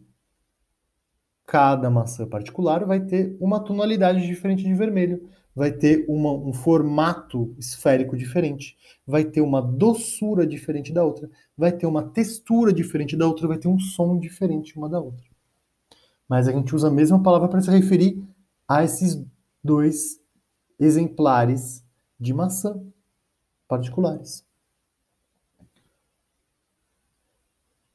cada 1.47 1.91
maçã 1.91 2.27
particular 2.27 2.85
vai 2.85 3.01
ter 3.01 3.37
uma 3.41 3.61
tonalidade 3.61 4.27
diferente 4.27 4.63
de 4.63 4.75
vermelho. 4.75 5.29
vai 5.55 5.71
ter 5.71 6.07
uma, 6.09 6.33
um 6.33 6.53
formato 6.53 7.55
esférico 7.59 8.17
diferente, 8.17 8.77
vai 9.07 9.23
ter 9.25 9.43
uma 9.43 9.61
doçura 9.61 10.47
diferente 10.47 10.93
da 10.93 11.05
outra, 11.05 11.29
vai 11.57 11.71
ter 11.71 11.87
uma 11.87 12.03
textura 12.03 12.73
diferente 12.73 13.17
da 13.17 13.27
outra, 13.27 13.47
vai 13.47 13.59
ter 13.59 13.69
um 13.69 13.79
som 13.79 14.19
diferente 14.19 14.77
uma 14.79 14.89
da 14.89 14.99
outra. 14.99 15.27
Mas 16.27 16.49
a 16.49 16.53
gente 16.53 16.75
usa 16.75 16.89
a 16.89 16.91
mesma 16.91 17.23
palavra 17.23 17.49
para 17.49 17.61
se 17.61 17.71
referir 17.71 18.23
a 18.67 18.83
esses 18.83 19.23
dois 19.63 20.19
exemplares 20.81 21.85
de 22.19 22.33
maçã 22.33 22.83
particulares. 23.69 24.45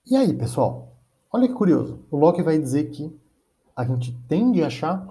E 0.06 0.16
aí, 0.16 0.34
pessoal? 0.34 0.96
Olha 1.32 1.48
que 1.48 1.54
curioso. 1.54 2.06
O 2.10 2.18
Locke 2.18 2.42
vai 2.42 2.58
dizer 2.58 2.92
que 2.92 3.12
a 3.78 3.86
gente 3.86 4.12
tende 4.28 4.64
a 4.64 4.68
achar 4.68 5.08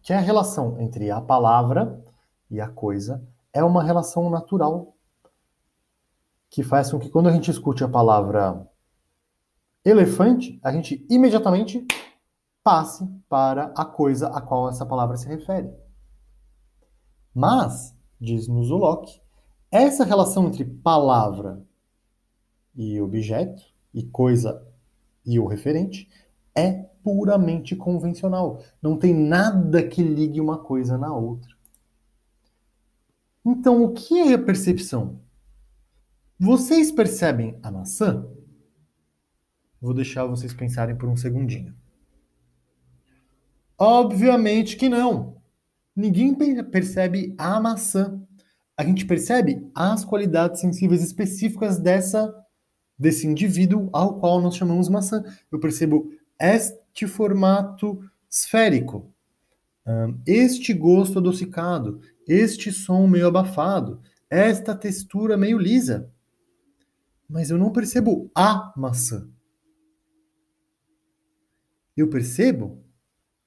que 0.00 0.12
a 0.12 0.20
relação 0.20 0.80
entre 0.80 1.10
a 1.10 1.20
palavra 1.20 2.00
e 2.48 2.60
a 2.60 2.68
coisa 2.68 3.26
é 3.52 3.64
uma 3.64 3.82
relação 3.82 4.30
natural 4.30 4.94
que 6.48 6.62
faz 6.62 6.92
com 6.92 7.00
que 7.00 7.10
quando 7.10 7.28
a 7.28 7.32
gente 7.32 7.50
escute 7.50 7.82
a 7.82 7.88
palavra 7.88 8.70
elefante, 9.84 10.60
a 10.62 10.70
gente 10.70 11.04
imediatamente 11.10 11.84
passe 12.62 13.04
para 13.28 13.72
a 13.76 13.84
coisa 13.84 14.28
a 14.28 14.40
qual 14.40 14.68
essa 14.68 14.86
palavra 14.86 15.16
se 15.16 15.26
refere. 15.26 15.74
Mas, 17.34 17.96
diz-nos 18.20 18.70
o 18.70 18.76
Locke, 18.76 19.20
essa 19.72 20.04
relação 20.04 20.46
entre 20.46 20.64
palavra 20.64 21.60
e 22.76 23.00
objeto, 23.00 23.64
e 23.92 24.04
coisa 24.04 24.64
e 25.26 25.40
o 25.40 25.46
referente, 25.46 26.08
é 26.56 26.72
puramente 27.02 27.76
convencional. 27.76 28.62
Não 28.80 28.96
tem 28.96 29.14
nada 29.14 29.86
que 29.86 30.02
ligue 30.02 30.40
uma 30.40 30.58
coisa 30.58 30.96
na 30.96 31.14
outra. 31.14 31.54
Então, 33.44 33.82
o 33.84 33.92
que 33.92 34.18
é 34.18 34.34
a 34.34 34.38
percepção? 34.38 35.20
Vocês 36.38 36.90
percebem 36.90 37.58
a 37.62 37.70
maçã? 37.70 38.26
Vou 39.80 39.92
deixar 39.92 40.24
vocês 40.24 40.54
pensarem 40.54 40.96
por 40.96 41.08
um 41.08 41.16
segundinho. 41.16 41.74
Obviamente 43.78 44.76
que 44.76 44.88
não. 44.88 45.36
Ninguém 45.94 46.34
percebe 46.70 47.34
a 47.36 47.60
maçã. 47.60 48.20
A 48.76 48.84
gente 48.84 49.04
percebe 49.04 49.70
as 49.74 50.04
qualidades 50.04 50.60
sensíveis 50.60 51.02
específicas 51.02 51.78
dessa 51.78 52.34
desse 52.98 53.26
indivíduo 53.26 53.88
ao 53.92 54.18
qual 54.18 54.40
nós 54.40 54.56
chamamos 54.56 54.88
maçã. 54.88 55.22
Eu 55.50 55.58
percebo 55.58 56.10
este 56.40 57.06
formato 57.06 58.00
esférico, 58.30 59.12
este 60.26 60.72
gosto 60.72 61.18
adocicado, 61.18 62.00
este 62.26 62.72
som 62.72 63.06
meio 63.06 63.28
abafado, 63.28 64.00
esta 64.30 64.74
textura 64.74 65.36
meio 65.36 65.58
lisa. 65.58 66.10
Mas 67.28 67.50
eu 67.50 67.58
não 67.58 67.72
percebo 67.72 68.30
a 68.34 68.72
maçã. 68.76 69.28
Eu 71.96 72.08
percebo 72.08 72.82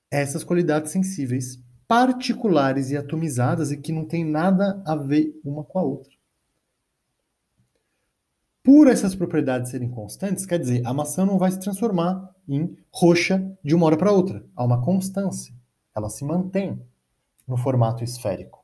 essas 0.10 0.44
qualidades 0.44 0.92
sensíveis 0.92 1.62
particulares 1.88 2.92
e 2.92 2.98
atomizadas 2.98 3.72
e 3.72 3.78
que 3.78 3.92
não 3.92 4.06
tem 4.06 4.26
nada 4.26 4.82
a 4.86 4.96
ver 4.96 5.40
uma 5.44 5.64
com 5.64 5.80
a 5.80 5.84
outra. 5.84 6.12
Por 8.64 8.88
essas 8.88 9.16
propriedades 9.16 9.72
serem 9.72 9.90
constantes, 9.90 10.46
quer 10.46 10.60
dizer, 10.60 10.86
a 10.86 10.94
maçã 10.94 11.26
não 11.26 11.38
vai 11.38 11.52
se 11.52 11.60
transformar 11.60 12.36
em 12.48 12.78
roxa 12.92 13.58
de 13.64 13.76
uma 13.76 13.86
hora 13.86 13.98
para 13.98 14.12
outra. 14.12 14.46
Há 14.56 14.64
uma 14.64 14.82
constância. 14.82 15.54
Ela 15.96 16.10
se 16.10 16.24
mantém 16.24 16.82
no 17.48 17.58
formato 17.58 18.04
esférico. 18.04 18.64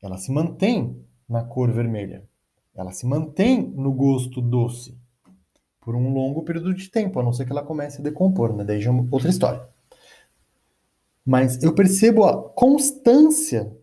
Ela 0.00 0.18
se 0.18 0.32
mantém 0.32 1.04
na 1.28 1.44
cor 1.44 1.70
vermelha. 1.70 2.28
Ela 2.74 2.92
se 2.92 3.06
mantém 3.06 3.62
no 3.62 3.92
gosto 3.92 4.40
doce 4.40 4.96
por 5.80 5.96
um 5.96 6.12
longo 6.12 6.42
período 6.42 6.72
de 6.74 6.88
tempo, 6.88 7.18
a 7.18 7.22
não 7.22 7.32
ser 7.32 7.44
que 7.44 7.52
ela 7.52 7.64
comece 7.64 8.00
a 8.00 8.04
decompor, 8.04 8.54
né? 8.54 8.64
Daí 8.64 8.80
já 8.80 8.92
é 8.92 8.94
outra 9.10 9.28
história. 9.28 9.68
Mas 11.24 11.62
eu 11.62 11.74
percebo 11.74 12.24
a 12.24 12.50
constância 12.50 13.76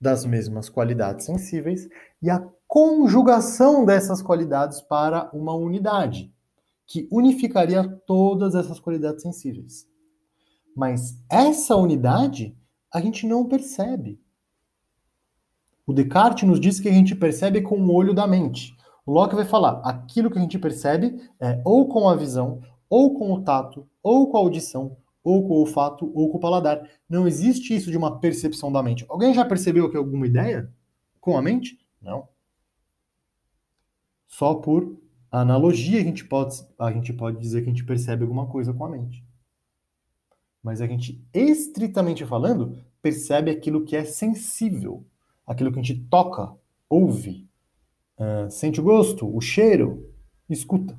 das 0.00 0.24
mesmas 0.24 0.68
qualidades 0.68 1.26
sensíveis 1.26 1.88
e 2.22 2.30
a 2.30 2.46
conjugação 2.66 3.84
dessas 3.84 4.22
qualidades 4.22 4.80
para 4.80 5.28
uma 5.32 5.54
unidade, 5.54 6.32
que 6.88 7.06
unificaria 7.12 7.86
todas 8.06 8.54
essas 8.54 8.80
qualidades 8.80 9.22
sensíveis. 9.22 9.86
Mas 10.74 11.22
essa 11.30 11.76
unidade 11.76 12.56
a 12.90 12.98
gente 13.00 13.26
não 13.26 13.46
percebe. 13.46 14.18
O 15.86 15.92
Descartes 15.92 16.48
nos 16.48 16.58
diz 16.58 16.80
que 16.80 16.88
a 16.88 16.92
gente 16.92 17.14
percebe 17.14 17.60
com 17.60 17.78
o 17.78 17.94
olho 17.94 18.14
da 18.14 18.26
mente. 18.26 18.74
O 19.04 19.12
Locke 19.12 19.34
vai 19.34 19.44
falar: 19.44 19.82
aquilo 19.84 20.30
que 20.30 20.38
a 20.38 20.40
gente 20.40 20.58
percebe 20.58 21.20
é 21.38 21.60
ou 21.64 21.88
com 21.88 22.08
a 22.08 22.16
visão, 22.16 22.62
ou 22.88 23.14
com 23.14 23.32
o 23.32 23.42
tato, 23.42 23.86
ou 24.02 24.30
com 24.30 24.38
a 24.38 24.40
audição, 24.40 24.96
ou 25.22 25.46
com 25.46 25.54
o 25.54 25.58
olfato, 25.58 26.10
ou 26.14 26.30
com 26.30 26.38
o 26.38 26.40
paladar. 26.40 26.88
Não 27.08 27.28
existe 27.28 27.74
isso 27.76 27.90
de 27.90 27.98
uma 27.98 28.18
percepção 28.18 28.72
da 28.72 28.82
mente. 28.82 29.04
Alguém 29.08 29.34
já 29.34 29.44
percebeu 29.44 29.90
que 29.90 29.96
alguma 29.96 30.26
ideia 30.26 30.72
com 31.20 31.36
a 31.36 31.42
mente? 31.42 31.78
Não. 32.00 32.28
Só 34.26 34.54
por 34.54 34.98
analogia 35.30 36.00
a 36.00 36.04
gente 36.04 36.24
pode, 36.24 36.64
a 36.78 36.92
gente 36.92 37.12
pode 37.12 37.38
dizer 37.38 37.62
que 37.62 37.70
a 37.70 37.72
gente 37.72 37.84
percebe 37.84 38.22
alguma 38.22 38.46
coisa 38.46 38.72
com 38.72 38.84
a 38.84 38.88
mente. 38.88 39.24
Mas 40.62 40.80
a 40.80 40.86
gente, 40.86 41.24
estritamente 41.32 42.24
falando, 42.26 42.78
percebe 43.00 43.50
aquilo 43.50 43.84
que 43.84 43.96
é 43.96 44.04
sensível, 44.04 45.06
aquilo 45.46 45.72
que 45.72 45.78
a 45.78 45.82
gente 45.82 46.00
toca, 46.08 46.52
ouve, 46.88 47.48
uh, 48.18 48.50
sente 48.50 48.80
o 48.80 48.84
gosto, 48.84 49.34
o 49.34 49.40
cheiro, 49.40 50.12
escuta. 50.48 50.98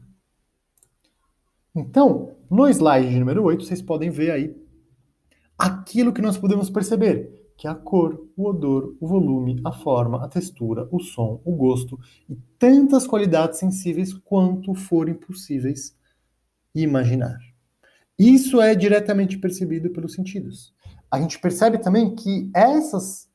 Então, 1.76 2.36
no 2.50 2.68
slide 2.68 3.10
de 3.10 3.20
número 3.20 3.44
8, 3.44 3.64
vocês 3.64 3.82
podem 3.82 4.10
ver 4.10 4.32
aí 4.32 4.56
aquilo 5.58 6.14
que 6.14 6.22
nós 6.22 6.38
podemos 6.38 6.70
perceber 6.70 7.39
que 7.60 7.68
é 7.68 7.70
a 7.70 7.76
cor, 7.76 8.26
o 8.38 8.48
odor, 8.48 8.96
o 9.02 9.06
volume, 9.06 9.60
a 9.66 9.74
forma, 9.74 10.24
a 10.24 10.30
textura, 10.30 10.88
o 10.94 11.02
som, 11.02 11.42
o 11.44 11.54
gosto 11.54 12.00
e 12.30 12.38
tantas 12.58 13.06
qualidades 13.06 13.60
sensíveis 13.60 14.14
quanto 14.14 14.74
forem 14.74 15.14
possíveis 15.14 15.94
imaginar. 16.74 17.38
Isso 18.18 18.62
é 18.62 18.74
diretamente 18.74 19.38
percebido 19.38 19.90
pelos 19.90 20.14
sentidos. 20.14 20.74
A 21.12 21.20
gente 21.20 21.38
percebe 21.38 21.78
também 21.80 22.16
que 22.16 22.50
essas 22.56 23.30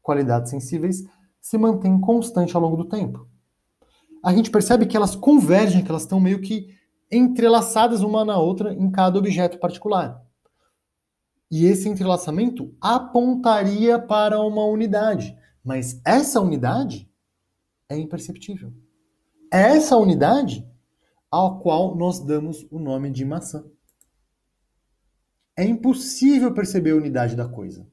qualidades 0.00 0.50
sensíveis 0.50 1.04
se 1.38 1.58
mantêm 1.58 2.00
constantes 2.00 2.54
ao 2.54 2.62
longo 2.62 2.78
do 2.78 2.88
tempo. 2.88 3.28
A 4.24 4.32
gente 4.32 4.50
percebe 4.50 4.86
que 4.86 4.96
elas 4.96 5.14
convergem, 5.14 5.84
que 5.84 5.90
elas 5.90 6.02
estão 6.02 6.18
meio 6.18 6.40
que 6.40 6.68
entrelaçadas 7.12 8.00
uma 8.00 8.24
na 8.24 8.38
outra 8.38 8.72
em 8.72 8.90
cada 8.90 9.18
objeto 9.18 9.58
particular. 9.58 10.29
E 11.50 11.66
esse 11.66 11.88
entrelaçamento 11.88 12.74
apontaria 12.80 13.98
para 13.98 14.40
uma 14.40 14.64
unidade. 14.64 15.36
Mas 15.64 16.00
essa 16.04 16.40
unidade 16.40 17.10
é 17.88 17.96
imperceptível. 17.98 18.72
É 19.52 19.76
essa 19.76 19.96
unidade 19.96 20.66
ao 21.30 21.58
qual 21.60 21.96
nós 21.96 22.20
damos 22.20 22.66
o 22.70 22.78
nome 22.78 23.10
de 23.10 23.24
maçã. 23.24 23.64
É 25.56 25.64
impossível 25.64 26.54
perceber 26.54 26.92
a 26.92 26.96
unidade 26.96 27.34
da 27.34 27.48
coisa. 27.48 27.86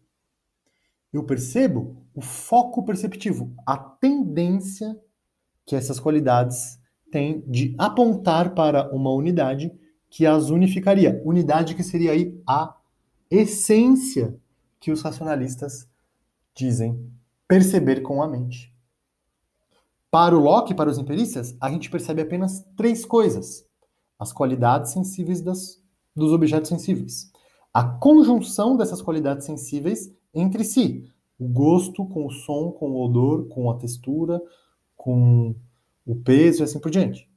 Eu 1.11 1.23
percebo 1.25 2.05
o 2.13 2.21
foco 2.21 2.83
perceptivo, 2.83 3.53
a 3.65 3.77
tendência 3.77 4.95
que 5.65 5.75
essas 5.75 5.99
qualidades 5.99 6.79
têm 7.11 7.41
de 7.47 7.75
apontar 7.77 8.53
para 8.53 8.93
uma 8.93 9.11
unidade 9.11 9.71
que 10.09 10.25
as 10.25 10.49
unificaria. 10.49 11.21
Unidade 11.25 11.75
que 11.75 11.83
seria 11.83 12.11
aí 12.11 12.39
a 12.47 12.75
essência 13.29 14.39
que 14.79 14.91
os 14.91 15.01
racionalistas 15.01 15.87
dizem 16.55 17.11
perceber 17.47 18.01
com 18.01 18.21
a 18.21 18.27
mente. 18.27 18.73
Para 20.09 20.35
o 20.35 20.39
Locke, 20.39 20.73
para 20.73 20.89
os 20.89 20.97
empiristas, 20.97 21.55
a 21.59 21.69
gente 21.69 21.89
percebe 21.89 22.21
apenas 22.21 22.65
três 22.75 23.05
coisas: 23.05 23.65
as 24.17 24.31
qualidades 24.31 24.91
sensíveis 24.91 25.41
das, 25.41 25.81
dos 26.15 26.31
objetos 26.31 26.69
sensíveis, 26.69 27.31
a 27.73 27.83
conjunção 27.83 28.75
dessas 28.77 29.01
qualidades 29.01 29.45
sensíveis 29.45 30.11
entre 30.33 30.63
si, 30.63 31.05
o 31.37 31.47
gosto 31.47 32.05
com 32.05 32.25
o 32.25 32.31
som, 32.31 32.71
com 32.71 32.91
o 32.91 33.05
odor, 33.05 33.47
com 33.49 33.69
a 33.69 33.75
textura, 33.75 34.41
com 34.95 35.55
o 36.05 36.15
peso 36.15 36.61
e 36.61 36.63
assim 36.63 36.79
por 36.79 36.89
diante. 36.89 37.29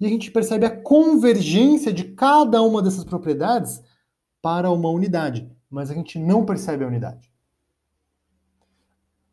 E 0.00 0.06
a 0.06 0.08
gente 0.08 0.30
percebe 0.30 0.66
a 0.66 0.82
convergência 0.82 1.92
de 1.92 2.04
cada 2.04 2.62
uma 2.62 2.82
dessas 2.82 3.04
propriedades 3.04 3.82
para 4.46 4.70
uma 4.70 4.88
unidade, 4.90 5.50
mas 5.68 5.90
a 5.90 5.94
gente 5.94 6.20
não 6.20 6.46
percebe 6.46 6.84
a 6.84 6.86
unidade. 6.86 7.28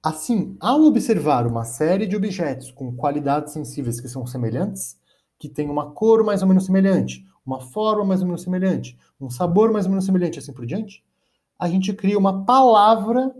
Assim, 0.02 0.58
ao 0.60 0.82
observar 0.86 1.45
uma 1.45 1.63
série 1.63 2.08
de 2.08 2.15
objetos 2.15 2.71
com 2.71 2.95
qualidades 2.95 3.54
sensíveis 3.54 4.02
que 4.02 4.10
são 4.10 4.26
semelhantes, 4.26 4.99
que 5.38 5.47
têm 5.47 5.69
uma 5.69 5.91
cor 5.91 6.23
mais 6.23 6.41
ou 6.41 6.47
menos 6.47 6.65
semelhante, 6.65 7.23
uma 7.45 7.60
forma 7.60 8.04
mais 8.04 8.21
ou 8.21 8.26
menos 8.26 8.41
semelhante, 8.41 8.97
um 9.21 9.30
sabor 9.30 9.71
mais 9.71 9.86
ou 9.86 9.91
menos 9.91 10.04
semelhante, 10.04 10.39
assim 10.39 10.52
por 10.52 10.65
diante, 10.65 11.06
a 11.60 11.69
gente 11.69 11.93
cria 11.93 12.17
uma 12.17 12.43
palavra 12.43 13.32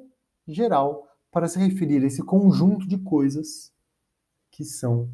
geral 0.48 1.08
para 1.32 1.48
se 1.48 1.58
referir 1.58 2.04
a 2.04 2.06
esse 2.06 2.22
conjunto 2.22 2.88
de 2.88 3.00
coisas 3.00 3.74
que 4.52 4.64
são 4.64 5.10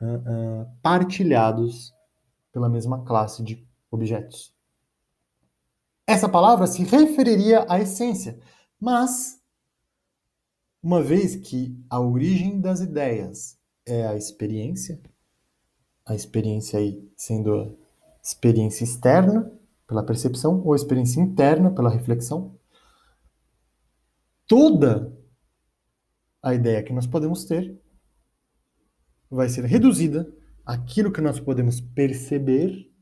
uh, 0.00 0.62
uh, 0.62 0.66
partilhados 0.80 1.92
pela 2.52 2.68
mesma 2.68 3.02
classe 3.02 3.42
de 3.42 3.66
objetos. 3.90 4.55
Essa 6.06 6.28
palavra 6.28 6.68
se 6.68 6.84
referiria 6.84 7.66
à 7.68 7.80
essência, 7.80 8.38
mas, 8.80 9.42
uma 10.80 11.02
vez 11.02 11.34
que 11.34 11.76
a 11.90 12.00
origem 12.00 12.60
das 12.60 12.80
ideias 12.80 13.58
é 13.84 14.06
a 14.06 14.14
experiência, 14.14 15.00
a 16.06 16.14
experiência 16.14 16.78
aí 16.78 17.10
sendo 17.16 17.54
a 17.54 17.72
experiência 18.22 18.84
externa, 18.84 19.52
pela 19.86 20.04
percepção, 20.04 20.62
ou 20.64 20.72
a 20.72 20.76
experiência 20.76 21.20
interna, 21.20 21.72
pela 21.72 21.90
reflexão, 21.90 22.56
toda 24.46 25.12
a 26.40 26.54
ideia 26.54 26.82
que 26.82 26.92
nós 26.92 27.06
podemos 27.06 27.44
ter 27.44 27.80
vai 29.28 29.48
ser 29.48 29.64
reduzida 29.64 30.32
àquilo 30.64 31.12
que 31.12 31.20
nós 31.20 31.40
podemos 31.40 31.80
perceber 31.80 32.92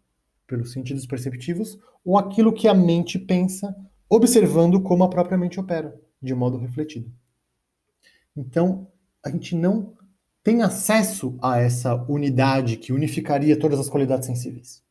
pelos 0.47 0.73
sentidos 0.73 1.07
perceptivos 1.07 1.79
ou 2.05 2.19
aquilo 2.19 2.53
que 2.53 2.69
a 2.69 2.75
mente 2.75 3.19
pensa, 3.19 3.75
observando 4.09 4.81
como 4.81 5.05
a 5.05 5.09
própria 5.09 5.39
mente 5.39 5.59
opera, 5.59 5.99
de 6.21 6.35
modo 6.35 6.59
refletido. 6.59 7.11
Então, 8.37 8.89
a 9.25 9.31
gente 9.31 9.55
não 9.55 9.95
tem 10.43 10.63
acesso 10.63 11.39
a 11.41 11.59
essa 11.59 11.95
unidade 12.05 12.77
que 12.77 12.93
unificaria 12.93 13.59
todas 13.59 13.79
as 13.81 13.89
qualidades 13.89 14.27
sensíveis. 14.27 14.85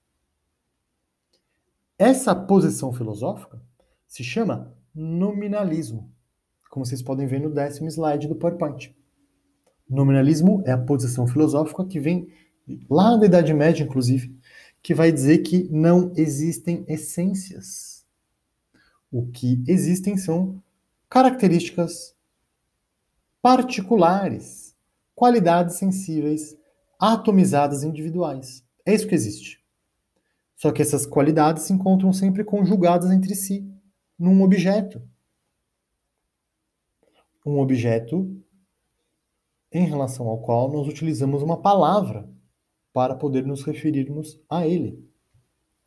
Essa 1.98 2.34
posição 2.34 2.92
filosófica 2.92 3.62
se 4.08 4.24
chama 4.24 4.76
nominalismo, 4.94 6.12
como 6.70 6.86
vocês 6.86 7.04
podem 7.04 7.28
ver 7.28 7.40
no 7.40 7.52
décimo 7.52 7.88
slide 7.88 8.28
do 8.28 8.36
PowerPoint. 8.36 8.96
Nominalismo 9.88 10.64
é 10.66 10.72
a 10.72 10.78
posição 10.78 11.28
filosófica 11.28 11.86
que 11.86 12.00
vem 12.00 12.28
lá 12.90 13.16
da 13.16 13.28
Idade 13.28 13.54
Média, 13.54 13.84
inclusive, 13.84 14.36
que 14.84 14.94
vai 14.94 15.14
dizer 15.14 15.40
que 15.40 15.64
não 15.72 16.12
existem 16.18 16.84
essências. 16.90 18.06
O 19.10 19.26
que 19.28 19.64
existem 19.66 20.18
são 20.18 20.62
características 21.10 22.14
particulares, 23.42 24.76
qualidades 25.16 25.78
sensíveis, 25.78 26.58
atomizadas 27.00 27.84
individuais. 27.84 28.64
É 28.86 28.94
isso 28.94 29.08
que 29.08 29.16
existe. 29.16 29.64
Só 30.58 30.72
que 30.72 30.82
essas 30.82 31.06
qualidades 31.06 31.64
se 31.64 31.74
encontram 31.74 32.12
sempre 32.12 32.44
conjugadas 32.44 33.10
entre 33.10 33.36
si, 33.36 33.66
num 34.20 34.42
objeto. 34.42 35.02
Um 37.46 37.60
objeto 37.60 38.38
em 39.72 39.86
relação 39.86 40.28
ao 40.28 40.42
qual 40.42 40.72
nós 40.72 40.88
utilizamos 40.88 41.42
uma 41.42 41.62
palavra 41.62 42.30
para 42.94 43.16
poder 43.16 43.46
nos 43.46 43.64
referirmos 43.64 44.40
a 44.50 44.68
ele. 44.68 45.04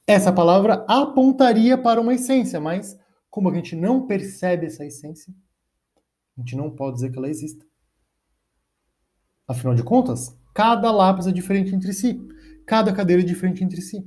Essa 0.07 0.33
palavra 0.33 0.85
apontaria 0.89 1.79
para 1.79 2.01
uma 2.01 2.15
essência, 2.15 2.61
mas 2.61 2.99
como 3.31 3.49
a 3.49 3.55
gente 3.55 3.75
não 3.77 4.07
percebe 4.07 4.67
essa 4.67 4.85
essência, 4.85 5.33
a 6.37 6.41
gente 6.41 6.57
não 6.57 6.71
pode 6.71 6.97
dizer 6.97 7.11
que 7.11 7.19
ela 7.19 7.29
exista. 7.29 7.65
Afinal 9.49 9.75
de 9.75 9.83
contas, 9.83 10.37
cada 10.55 10.91
lápis 10.91 11.27
é 11.27 11.33
diferente 11.33 11.75
entre 11.75 11.93
si, 11.93 12.21
cada 12.67 12.93
cadeira 12.93 13.23
é 13.23 13.25
diferente 13.25 13.63
entre 13.63 13.81
si. 13.81 14.05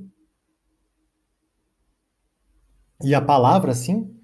E 3.02 3.14
a 3.14 3.20
palavra, 3.22 3.72
assim, 3.72 4.14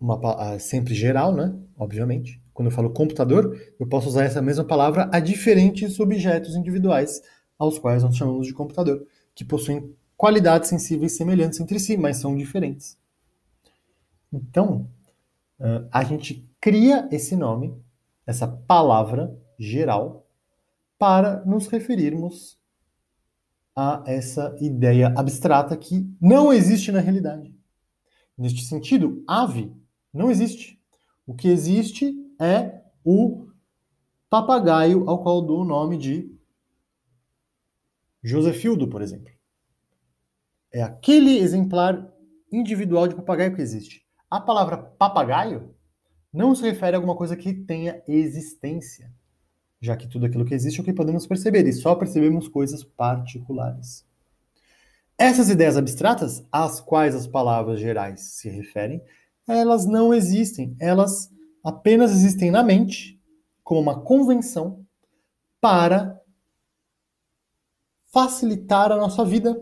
uma, 0.00 0.58
sempre 0.58 0.94
geral, 0.94 1.32
né? 1.34 1.56
Obviamente. 1.76 2.42
Quando 2.58 2.70
eu 2.70 2.74
falo 2.74 2.90
computador, 2.90 3.56
eu 3.78 3.86
posso 3.86 4.08
usar 4.08 4.24
essa 4.24 4.42
mesma 4.42 4.64
palavra 4.64 5.08
a 5.12 5.20
diferentes 5.20 6.00
objetos 6.00 6.56
individuais, 6.56 7.22
aos 7.56 7.78
quais 7.78 8.02
nós 8.02 8.16
chamamos 8.16 8.48
de 8.48 8.52
computador, 8.52 9.06
que 9.32 9.44
possuem 9.44 9.94
qualidades 10.16 10.68
sensíveis 10.68 11.12
semelhantes 11.12 11.60
entre 11.60 11.78
si, 11.78 11.96
mas 11.96 12.16
são 12.16 12.36
diferentes. 12.36 12.98
Então, 14.32 14.90
a 15.92 16.02
gente 16.02 16.50
cria 16.60 17.08
esse 17.12 17.36
nome, 17.36 17.80
essa 18.26 18.48
palavra 18.48 19.40
geral, 19.56 20.26
para 20.98 21.44
nos 21.44 21.68
referirmos 21.68 22.58
a 23.76 24.02
essa 24.04 24.56
ideia 24.60 25.14
abstrata 25.16 25.76
que 25.76 26.12
não 26.20 26.52
existe 26.52 26.90
na 26.90 26.98
realidade. 26.98 27.54
Neste 28.36 28.64
sentido, 28.64 29.22
ave 29.28 29.72
não 30.12 30.28
existe. 30.28 30.76
O 31.24 31.32
que 31.34 31.46
existe 31.46 32.24
é 32.38 32.82
o 33.04 33.48
papagaio 34.30 35.08
ao 35.08 35.22
qual 35.22 35.42
dou 35.42 35.62
o 35.62 35.64
nome 35.64 35.96
de 35.96 36.38
Josefildo, 38.22 38.88
por 38.88 39.02
exemplo. 39.02 39.32
É 40.72 40.82
aquele 40.82 41.38
exemplar 41.38 42.12
individual 42.52 43.08
de 43.08 43.14
papagaio 43.14 43.54
que 43.54 43.62
existe. 43.62 44.06
A 44.30 44.40
palavra 44.40 44.76
papagaio 44.76 45.74
não 46.32 46.54
se 46.54 46.62
refere 46.62 46.94
a 46.94 46.98
alguma 46.98 47.16
coisa 47.16 47.36
que 47.36 47.54
tenha 47.54 48.02
existência, 48.06 49.10
já 49.80 49.96
que 49.96 50.06
tudo 50.06 50.26
aquilo 50.26 50.44
que 50.44 50.54
existe 50.54 50.78
é 50.78 50.82
o 50.82 50.84
que 50.84 50.92
podemos 50.92 51.26
perceber, 51.26 51.66
e 51.66 51.72
só 51.72 51.94
percebemos 51.94 52.48
coisas 52.48 52.84
particulares. 52.84 54.06
Essas 55.16 55.48
ideias 55.48 55.76
abstratas, 55.76 56.46
às 56.52 56.80
quais 56.80 57.14
as 57.14 57.26
palavras 57.26 57.80
gerais 57.80 58.20
se 58.36 58.48
referem, 58.48 59.02
elas 59.48 59.86
não 59.86 60.12
existem, 60.12 60.76
elas 60.78 61.30
apenas 61.64 62.12
existem 62.12 62.50
na 62.50 62.62
mente 62.62 63.20
como 63.62 63.80
uma 63.80 64.00
convenção 64.00 64.84
para 65.60 66.20
facilitar 68.12 68.90
a 68.90 68.96
nossa 68.96 69.24
vida, 69.24 69.60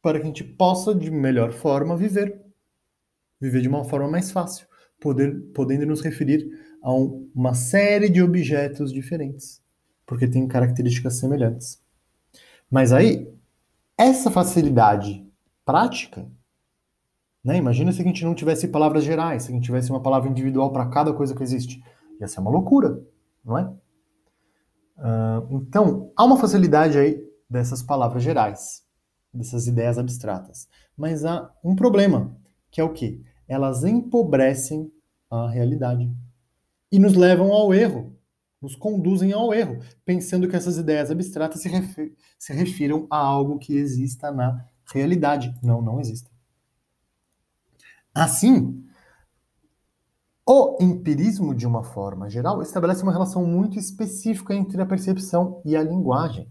para 0.00 0.18
que 0.18 0.24
a 0.24 0.26
gente 0.26 0.44
possa 0.44 0.94
de 0.94 1.10
melhor 1.10 1.52
forma 1.52 1.96
viver, 1.96 2.40
viver 3.40 3.60
de 3.60 3.68
uma 3.68 3.84
forma 3.84 4.08
mais 4.08 4.30
fácil, 4.30 4.66
poder, 5.00 5.40
podendo 5.52 5.86
nos 5.86 6.00
referir 6.00 6.48
a 6.80 6.92
um, 6.92 7.30
uma 7.34 7.54
série 7.54 8.08
de 8.08 8.22
objetos 8.22 8.92
diferentes, 8.92 9.60
porque 10.06 10.28
tem 10.28 10.46
características 10.46 11.18
semelhantes. 11.18 11.82
Mas 12.70 12.92
aí, 12.92 13.28
essa 13.98 14.30
facilidade 14.30 15.26
prática 15.64 16.30
né? 17.44 17.56
Imagina 17.56 17.92
se 17.92 18.00
a 18.00 18.04
gente 18.04 18.24
não 18.24 18.34
tivesse 18.34 18.68
palavras 18.68 19.04
gerais, 19.04 19.44
se 19.44 19.50
a 19.50 19.54
gente 19.54 19.64
tivesse 19.64 19.90
uma 19.90 20.00
palavra 20.00 20.30
individual 20.30 20.72
para 20.72 20.86
cada 20.86 21.12
coisa 21.12 21.34
que 21.34 21.42
existe. 21.42 21.82
Ia 22.20 22.28
ser 22.28 22.40
uma 22.40 22.50
loucura, 22.50 23.02
não 23.44 23.58
é? 23.58 23.64
Uh, 24.96 25.56
então, 25.56 26.12
há 26.16 26.24
uma 26.24 26.38
facilidade 26.38 26.96
aí 26.96 27.20
dessas 27.50 27.82
palavras 27.82 28.22
gerais, 28.22 28.82
dessas 29.34 29.66
ideias 29.66 29.98
abstratas. 29.98 30.68
Mas 30.96 31.24
há 31.24 31.50
um 31.64 31.74
problema, 31.74 32.36
que 32.70 32.80
é 32.80 32.84
o 32.84 32.92
quê? 32.92 33.20
Elas 33.48 33.82
empobrecem 33.82 34.92
a 35.28 35.50
realidade 35.50 36.10
e 36.90 36.98
nos 36.98 37.14
levam 37.14 37.52
ao 37.52 37.74
erro, 37.74 38.16
nos 38.60 38.76
conduzem 38.76 39.32
ao 39.32 39.52
erro, 39.52 39.80
pensando 40.04 40.46
que 40.46 40.54
essas 40.54 40.76
ideias 40.76 41.10
abstratas 41.10 41.60
se, 41.60 41.68
refer 41.68 42.14
se 42.38 42.52
refiram 42.52 43.06
a 43.10 43.16
algo 43.16 43.58
que 43.58 43.74
exista 43.74 44.30
na 44.30 44.64
realidade. 44.92 45.52
Não, 45.62 45.82
não 45.82 46.00
existe. 46.00 46.31
Assim, 48.14 48.84
o 50.44 50.76
empirismo, 50.82 51.54
de 51.54 51.66
uma 51.66 51.82
forma 51.82 52.28
geral, 52.28 52.60
estabelece 52.60 53.02
uma 53.02 53.12
relação 53.12 53.46
muito 53.46 53.78
específica 53.78 54.54
entre 54.54 54.80
a 54.82 54.86
percepção 54.86 55.62
e 55.64 55.74
a 55.74 55.82
linguagem. 55.82 56.46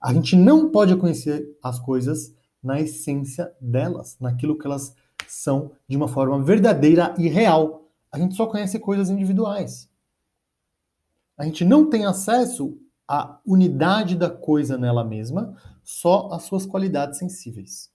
A 0.00 0.14
gente 0.14 0.36
não 0.36 0.70
pode 0.70 0.94
conhecer 0.94 1.58
as 1.60 1.80
coisas 1.80 2.32
na 2.62 2.80
essência 2.80 3.52
delas, 3.60 4.16
naquilo 4.20 4.56
que 4.56 4.66
elas 4.66 4.94
são 5.26 5.72
de 5.88 5.96
uma 5.96 6.06
forma 6.06 6.40
verdadeira 6.40 7.12
e 7.18 7.28
real. 7.28 7.88
A 8.12 8.18
gente 8.18 8.36
só 8.36 8.46
conhece 8.46 8.78
coisas 8.78 9.10
individuais. 9.10 9.90
A 11.36 11.44
gente 11.44 11.64
não 11.64 11.90
tem 11.90 12.04
acesso 12.04 12.78
à 13.06 13.40
unidade 13.44 14.14
da 14.14 14.30
coisa 14.30 14.78
nela 14.78 15.04
mesma, 15.04 15.56
só 15.82 16.28
às 16.30 16.44
suas 16.44 16.64
qualidades 16.64 17.18
sensíveis 17.18 17.90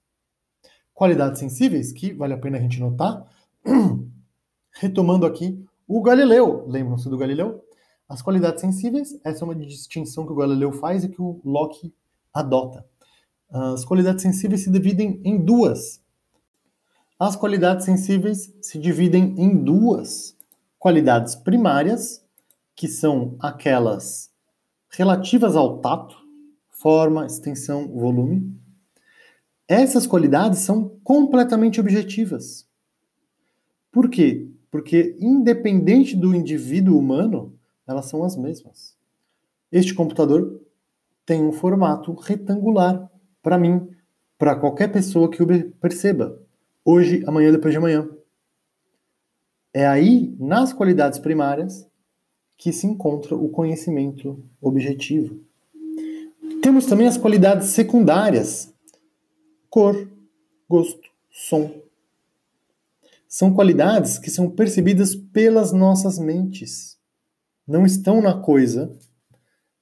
qualidades 0.94 1.40
sensíveis, 1.40 1.92
que 1.92 2.14
vale 2.14 2.34
a 2.34 2.38
pena 2.38 2.58
a 2.58 2.62
gente 2.62 2.80
notar. 2.80 3.26
Retomando 4.76 5.26
aqui 5.26 5.64
o 5.88 6.02
Galileu, 6.02 6.66
lembram-se 6.68 7.10
do 7.10 7.18
Galileu? 7.18 7.64
As 8.08 8.22
qualidades 8.22 8.62
sensíveis, 8.62 9.20
essa 9.24 9.44
é 9.44 9.46
uma 9.46 9.56
distinção 9.56 10.26
que 10.26 10.32
o 10.32 10.36
Galileu 10.36 10.72
faz 10.72 11.04
e 11.04 11.10
que 11.10 11.22
o 11.22 11.42
Locke 11.44 11.94
adota. 12.34 12.86
As 13.50 13.86
qualidades 13.86 14.22
sensíveis 14.22 14.64
se 14.64 14.72
dividem 14.72 15.22
em 15.24 15.44
duas. 15.44 16.02
As 17.20 17.36
qualidades 17.36 17.86
sensíveis 17.86 18.54
se 18.62 18.80
dividem 18.80 19.36
em 19.38 19.64
duas 19.64 20.36
qualidades 20.80 21.36
primárias, 21.36 22.24
que 22.76 22.88
são 22.88 23.36
aquelas 23.40 24.32
relativas 24.90 25.56
ao 25.56 25.80
tato, 25.80 26.16
forma, 26.70 27.26
extensão, 27.26 27.88
volume, 27.88 28.60
essas 29.68 30.06
qualidades 30.06 30.60
são 30.60 30.98
completamente 31.04 31.80
objetivas. 31.80 32.68
Por 33.92 34.10
quê? 34.10 34.54
porque 34.74 35.16
independente 35.20 36.16
do 36.16 36.34
indivíduo 36.34 36.98
humano, 36.98 37.54
elas 37.86 38.08
são 38.08 38.24
as 38.24 38.36
mesmas. 38.36 38.98
Este 39.72 39.94
computador 39.94 40.60
tem 41.28 41.44
um 41.44 41.52
formato 41.52 42.12
retangular 42.14 43.08
para 43.44 43.56
mim, 43.56 43.88
para 44.36 44.56
qualquer 44.56 44.92
pessoa 44.92 45.30
que 45.30 45.44
o 45.44 45.48
perceba. 45.74 46.42
Hoje, 46.84 47.24
amanhã, 47.28 47.52
depois 47.52 47.72
de 47.72 47.78
amanhã. 47.78 48.10
É 49.72 49.86
aí, 49.86 50.36
nas 50.40 50.74
qualidades 50.74 51.20
primárias, 51.20 51.88
que 52.58 52.74
se 52.74 52.88
encontra 52.88 53.36
o 53.36 53.50
conhecimento 53.50 54.44
objetivo. 54.60 55.40
Temos 56.64 56.88
também 56.88 57.06
as 57.06 57.16
qualidades 57.16 57.68
secundárias: 57.68 58.73
cor, 59.74 60.08
gosto, 60.70 61.10
som. 61.32 61.82
São 63.28 63.52
qualidades 63.52 64.20
que 64.20 64.30
são 64.30 64.48
percebidas 64.48 65.16
pelas 65.16 65.74
nossas 65.74 66.20
mentes. 66.20 66.96
Não 67.68 67.84
estão 67.84 68.22
na 68.22 68.40
coisa, 68.40 68.96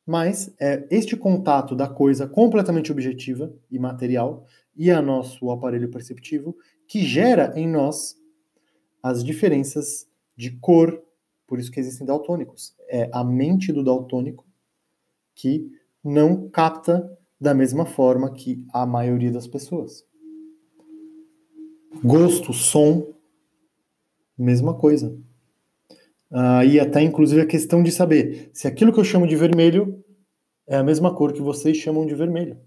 mas 0.05 0.49
é 0.57 0.87
este 0.89 1.17
contato 1.17 1.75
da 1.75 1.89
coisa 1.89 2.25
completamente 2.25 2.89
objetiva 2.89 3.53
e 3.69 3.77
material 3.77 4.45
e 4.77 4.89
a 4.89 5.01
nosso 5.01 5.51
aparelho 5.51 5.91
perceptivo 5.91 6.55
que 6.87 7.03
gera 7.03 7.51
em 7.59 7.67
nós 7.67 8.17
as 9.03 9.21
diferenças 9.21 10.07
de 10.37 10.51
cor, 10.51 11.03
por 11.45 11.59
isso 11.59 11.69
que 11.69 11.81
existem 11.81 12.07
daltônicos. 12.07 12.73
É 12.87 13.09
a 13.11 13.25
mente 13.25 13.73
do 13.73 13.83
daltônico 13.83 14.47
que 15.35 15.69
não 16.01 16.49
capta 16.49 17.11
da 17.41 17.55
mesma 17.55 17.87
forma 17.87 18.31
que 18.31 18.63
a 18.71 18.85
maioria 18.85 19.31
das 19.31 19.47
pessoas. 19.47 20.05
Gosto, 22.03 22.53
som, 22.53 23.15
mesma 24.37 24.75
coisa. 24.75 25.19
Ah, 26.31 26.63
e 26.63 26.79
até 26.79 27.01
inclusive 27.01 27.41
a 27.41 27.47
questão 27.47 27.81
de 27.81 27.91
saber 27.91 28.51
se 28.53 28.67
aquilo 28.67 28.93
que 28.93 28.99
eu 28.99 29.03
chamo 29.03 29.25
de 29.25 29.35
vermelho 29.35 30.03
é 30.67 30.77
a 30.77 30.83
mesma 30.83 31.15
cor 31.15 31.33
que 31.33 31.41
vocês 31.41 31.75
chamam 31.77 32.05
de 32.05 32.13
vermelho. 32.13 32.59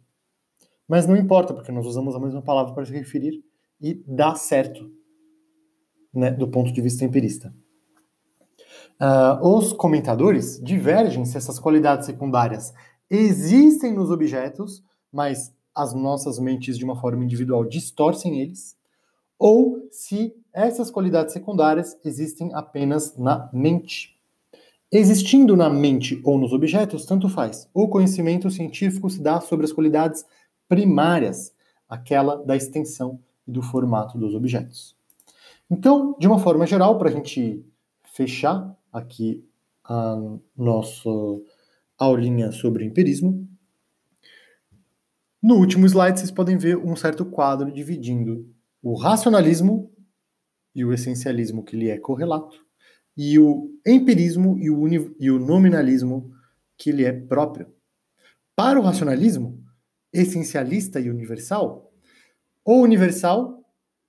Mas 0.89 1.07
não 1.07 1.17
importa, 1.17 1.55
porque 1.55 1.71
nós 1.71 1.87
usamos 1.87 2.17
a 2.17 2.21
mesma 2.21 2.43
palavra 2.43 2.75
para 2.75 2.85
se 2.85 2.93
referir 2.93 3.43
e 3.81 4.03
dá 4.07 4.35
certo, 4.35 4.91
né, 6.13 6.33
do 6.33 6.49
ponto 6.49 6.73
de 6.73 6.81
vista 6.83 7.05
empirista. 7.05 7.55
Uh, 9.01 9.57
os 9.57 9.73
comentadores 9.73 10.61
divergem 10.63 11.25
se 11.25 11.37
essas 11.37 11.59
qualidades 11.59 12.07
secundárias 12.07 12.73
existem 13.15 13.93
nos 13.93 14.11
objetos, 14.11 14.83
mas 15.13 15.53
as 15.75 15.93
nossas 15.93 16.39
mentes, 16.39 16.79
de 16.79 16.85
uma 16.85 17.01
forma 17.01 17.25
individual, 17.25 17.65
distorcem 17.65 18.41
eles, 18.41 18.77
ou 19.39 19.87
se 19.91 20.35
essas 20.53 20.91
qualidades 20.91 21.33
secundárias 21.33 21.99
existem 22.05 22.55
apenas 22.55 23.17
na 23.17 23.51
mente. 23.53 24.15
Existindo 24.91 25.57
na 25.57 25.69
mente 25.69 26.21
ou 26.25 26.39
nos 26.39 26.53
objetos, 26.53 27.05
tanto 27.05 27.29
faz. 27.29 27.69
O 27.75 27.89
conhecimento 27.89 28.49
científico 28.49 29.11
se 29.11 29.21
dá 29.21 29.41
sobre 29.41 29.67
as 29.67 29.73
qualidades 29.73 30.25
primárias, 30.69 31.53
aquela 31.89 32.37
da 32.45 32.57
extensão 32.57 33.19
e 33.47 33.51
do 33.51 33.61
formato 33.61 34.17
dos 34.17 34.35
objetos. 34.35 34.97
Então, 35.69 36.15
de 36.19 36.29
uma 36.29 36.39
forma 36.39 36.67
geral, 36.67 36.97
para 36.97 37.09
a 37.09 37.13
gente 37.13 37.65
fechar 38.15 38.77
aqui 38.93 39.45
a 39.83 40.17
nossa 40.57 41.11
aulinha 41.99 42.53
sobre 42.53 42.85
empirismo, 42.85 43.49
no 45.43 45.57
último 45.57 45.87
slide 45.87 46.19
vocês 46.19 46.31
podem 46.31 46.57
ver 46.57 46.79
um 46.79 46.97
certo 46.97 47.23
quadro 47.27 47.71
dividindo 47.71 48.51
o 48.83 48.95
racionalismo 48.95 49.93
e 50.75 50.83
o 50.85 50.91
essencialismo 50.91 51.63
que 51.63 51.77
lhe 51.77 51.91
é 51.91 51.99
correlato, 51.99 52.65
e 53.15 53.39
o 53.39 53.71
empirismo 53.87 54.57
e 54.59 54.71
o, 54.71 54.89
e 55.21 55.31
o 55.31 55.39
nominalismo 55.39 56.33
que 56.79 56.91
lhe 56.91 57.05
é 57.05 57.13
próprio. 57.13 57.71
Para 58.57 58.81
o 58.81 58.83
racionalismo, 58.83 59.63
essencialista 60.11 60.99
e 60.99 61.11
universal, 61.11 61.93
o 62.65 62.81
universal, 62.81 63.63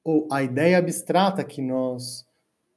ou 0.05 0.29
a 0.31 0.41
ideia 0.41 0.77
abstrata 0.77 1.43
que 1.43 1.61
nós 1.61 2.25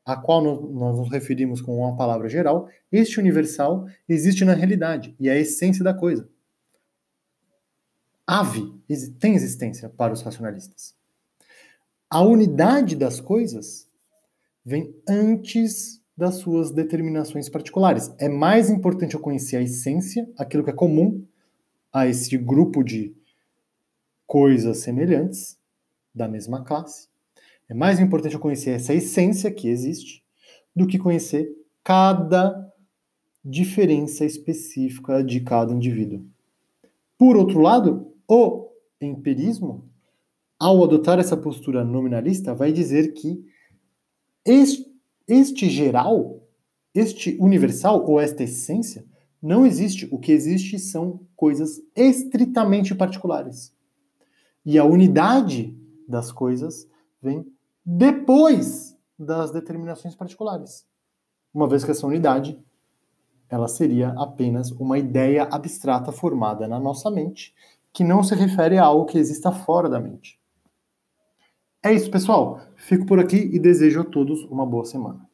a 0.09 0.17
qual 0.17 0.43
nós 0.43 0.97
nos 0.97 1.11
referimos 1.11 1.61
com 1.61 1.81
uma 1.81 1.95
palavra 1.95 2.31
geral, 2.31 2.67
este 2.91 3.21
universal 3.21 3.87
existe 4.09 4.43
na 4.43 4.55
realidade 4.55 5.15
e 5.21 5.29
é 5.29 5.33
a 5.33 5.39
essência 5.39 5.85
da 5.85 5.93
coisa. 5.93 6.27
Ave 8.27 8.73
tem 9.21 9.35
existência 9.35 9.91
para 9.91 10.15
os 10.15 10.23
racionalistas. 10.23 10.97
A 12.09 12.23
unidade 12.23 12.97
das 12.97 13.21
coisas 13.21 13.87
vem 14.65 14.97
antes 15.07 16.03
das 16.17 16.37
suas 16.37 16.71
determinações 16.71 17.51
particulares. 17.51 18.11
É 18.19 18.31
mais 18.31 18.71
importante 18.71 19.15
eu 19.15 19.21
conhecer 19.21 19.59
a 19.59 19.63
essência, 19.63 20.27
aquilo 20.39 20.65
que 20.65 20.71
é 20.71 20.75
comum 20.75 21.23
a 21.93 22.07
esse 22.07 22.35
grupo 22.39 22.83
de 22.83 23.15
coisas 24.27 24.79
semelhantes 24.79 25.59
da 26.15 26.27
mesma 26.27 26.65
classe, 26.65 27.08
é 27.69 27.75
mais 27.75 28.01
importante 28.01 28.35
eu 28.35 28.41
conhecer 28.41 28.71
essa 28.71 28.95
essência 28.95 29.51
que 29.51 29.69
existe 29.69 30.25
do 30.75 30.87
que 30.87 30.99
conhecer 30.99 31.51
cada 31.85 32.67
diferença 33.45 34.25
específica 34.25 35.23
de 35.23 35.41
cada 35.41 35.73
indivíduo. 35.73 36.25
Por 37.17 37.37
outro 37.37 37.61
lado, 37.61 38.13
o 38.29 38.71
empirismo, 39.01 39.89
ao 40.59 40.83
adotar 40.83 41.19
essa 41.19 41.37
postura 41.37 41.85
nominalista, 41.85 42.55
vai 42.55 42.73
dizer 42.73 43.13
que 43.13 43.45
este, 45.27 45.69
geral, 45.69 46.43
este 46.95 47.37
universal 47.41 48.05
ou 48.09 48.21
esta 48.21 48.45
essência 48.45 49.05
não 49.43 49.67
existe. 49.67 50.09
O 50.11 50.19
que 50.19 50.33
existe 50.33 50.79
são 50.79 51.21
coisas 51.37 51.81
estritamente 51.95 52.95
particulares. 52.95 53.75
E 54.65 54.79
a 54.79 54.85
unidade 54.85 55.77
das 56.09 56.33
coisas 56.33 56.89
vem 57.23 57.47
depois 57.91 58.95
das 59.19 59.51
determinações 59.51 60.15
particulares. 60.15 60.87
Uma 61.55 61.67
vez 61.67 61.83
que 61.83 61.91
essa 61.91 62.07
unidade 62.07 62.63
ela 63.49 63.67
seria 63.67 64.11
apenas 64.11 64.71
uma 64.73 64.99
ideia 64.99 65.49
abstrata 65.51 66.13
formada 66.13 66.69
na 66.69 66.79
nossa 66.79 67.11
mente, 67.11 67.55
que 67.91 68.05
não 68.05 68.23
se 68.23 68.35
refere 68.35 68.77
a 68.77 68.85
algo 68.85 69.07
que 69.07 69.17
exista 69.17 69.51
fora 69.51 69.89
da 69.89 69.99
mente. 69.99 70.39
É 71.83 71.91
isso, 71.91 72.11
pessoal. 72.11 72.61
Fico 72.77 73.07
por 73.07 73.19
aqui 73.19 73.39
e 73.39 73.59
desejo 73.59 74.03
a 74.03 74.05
todos 74.05 74.45
uma 74.45 74.67
boa 74.67 74.85
semana. 74.85 75.27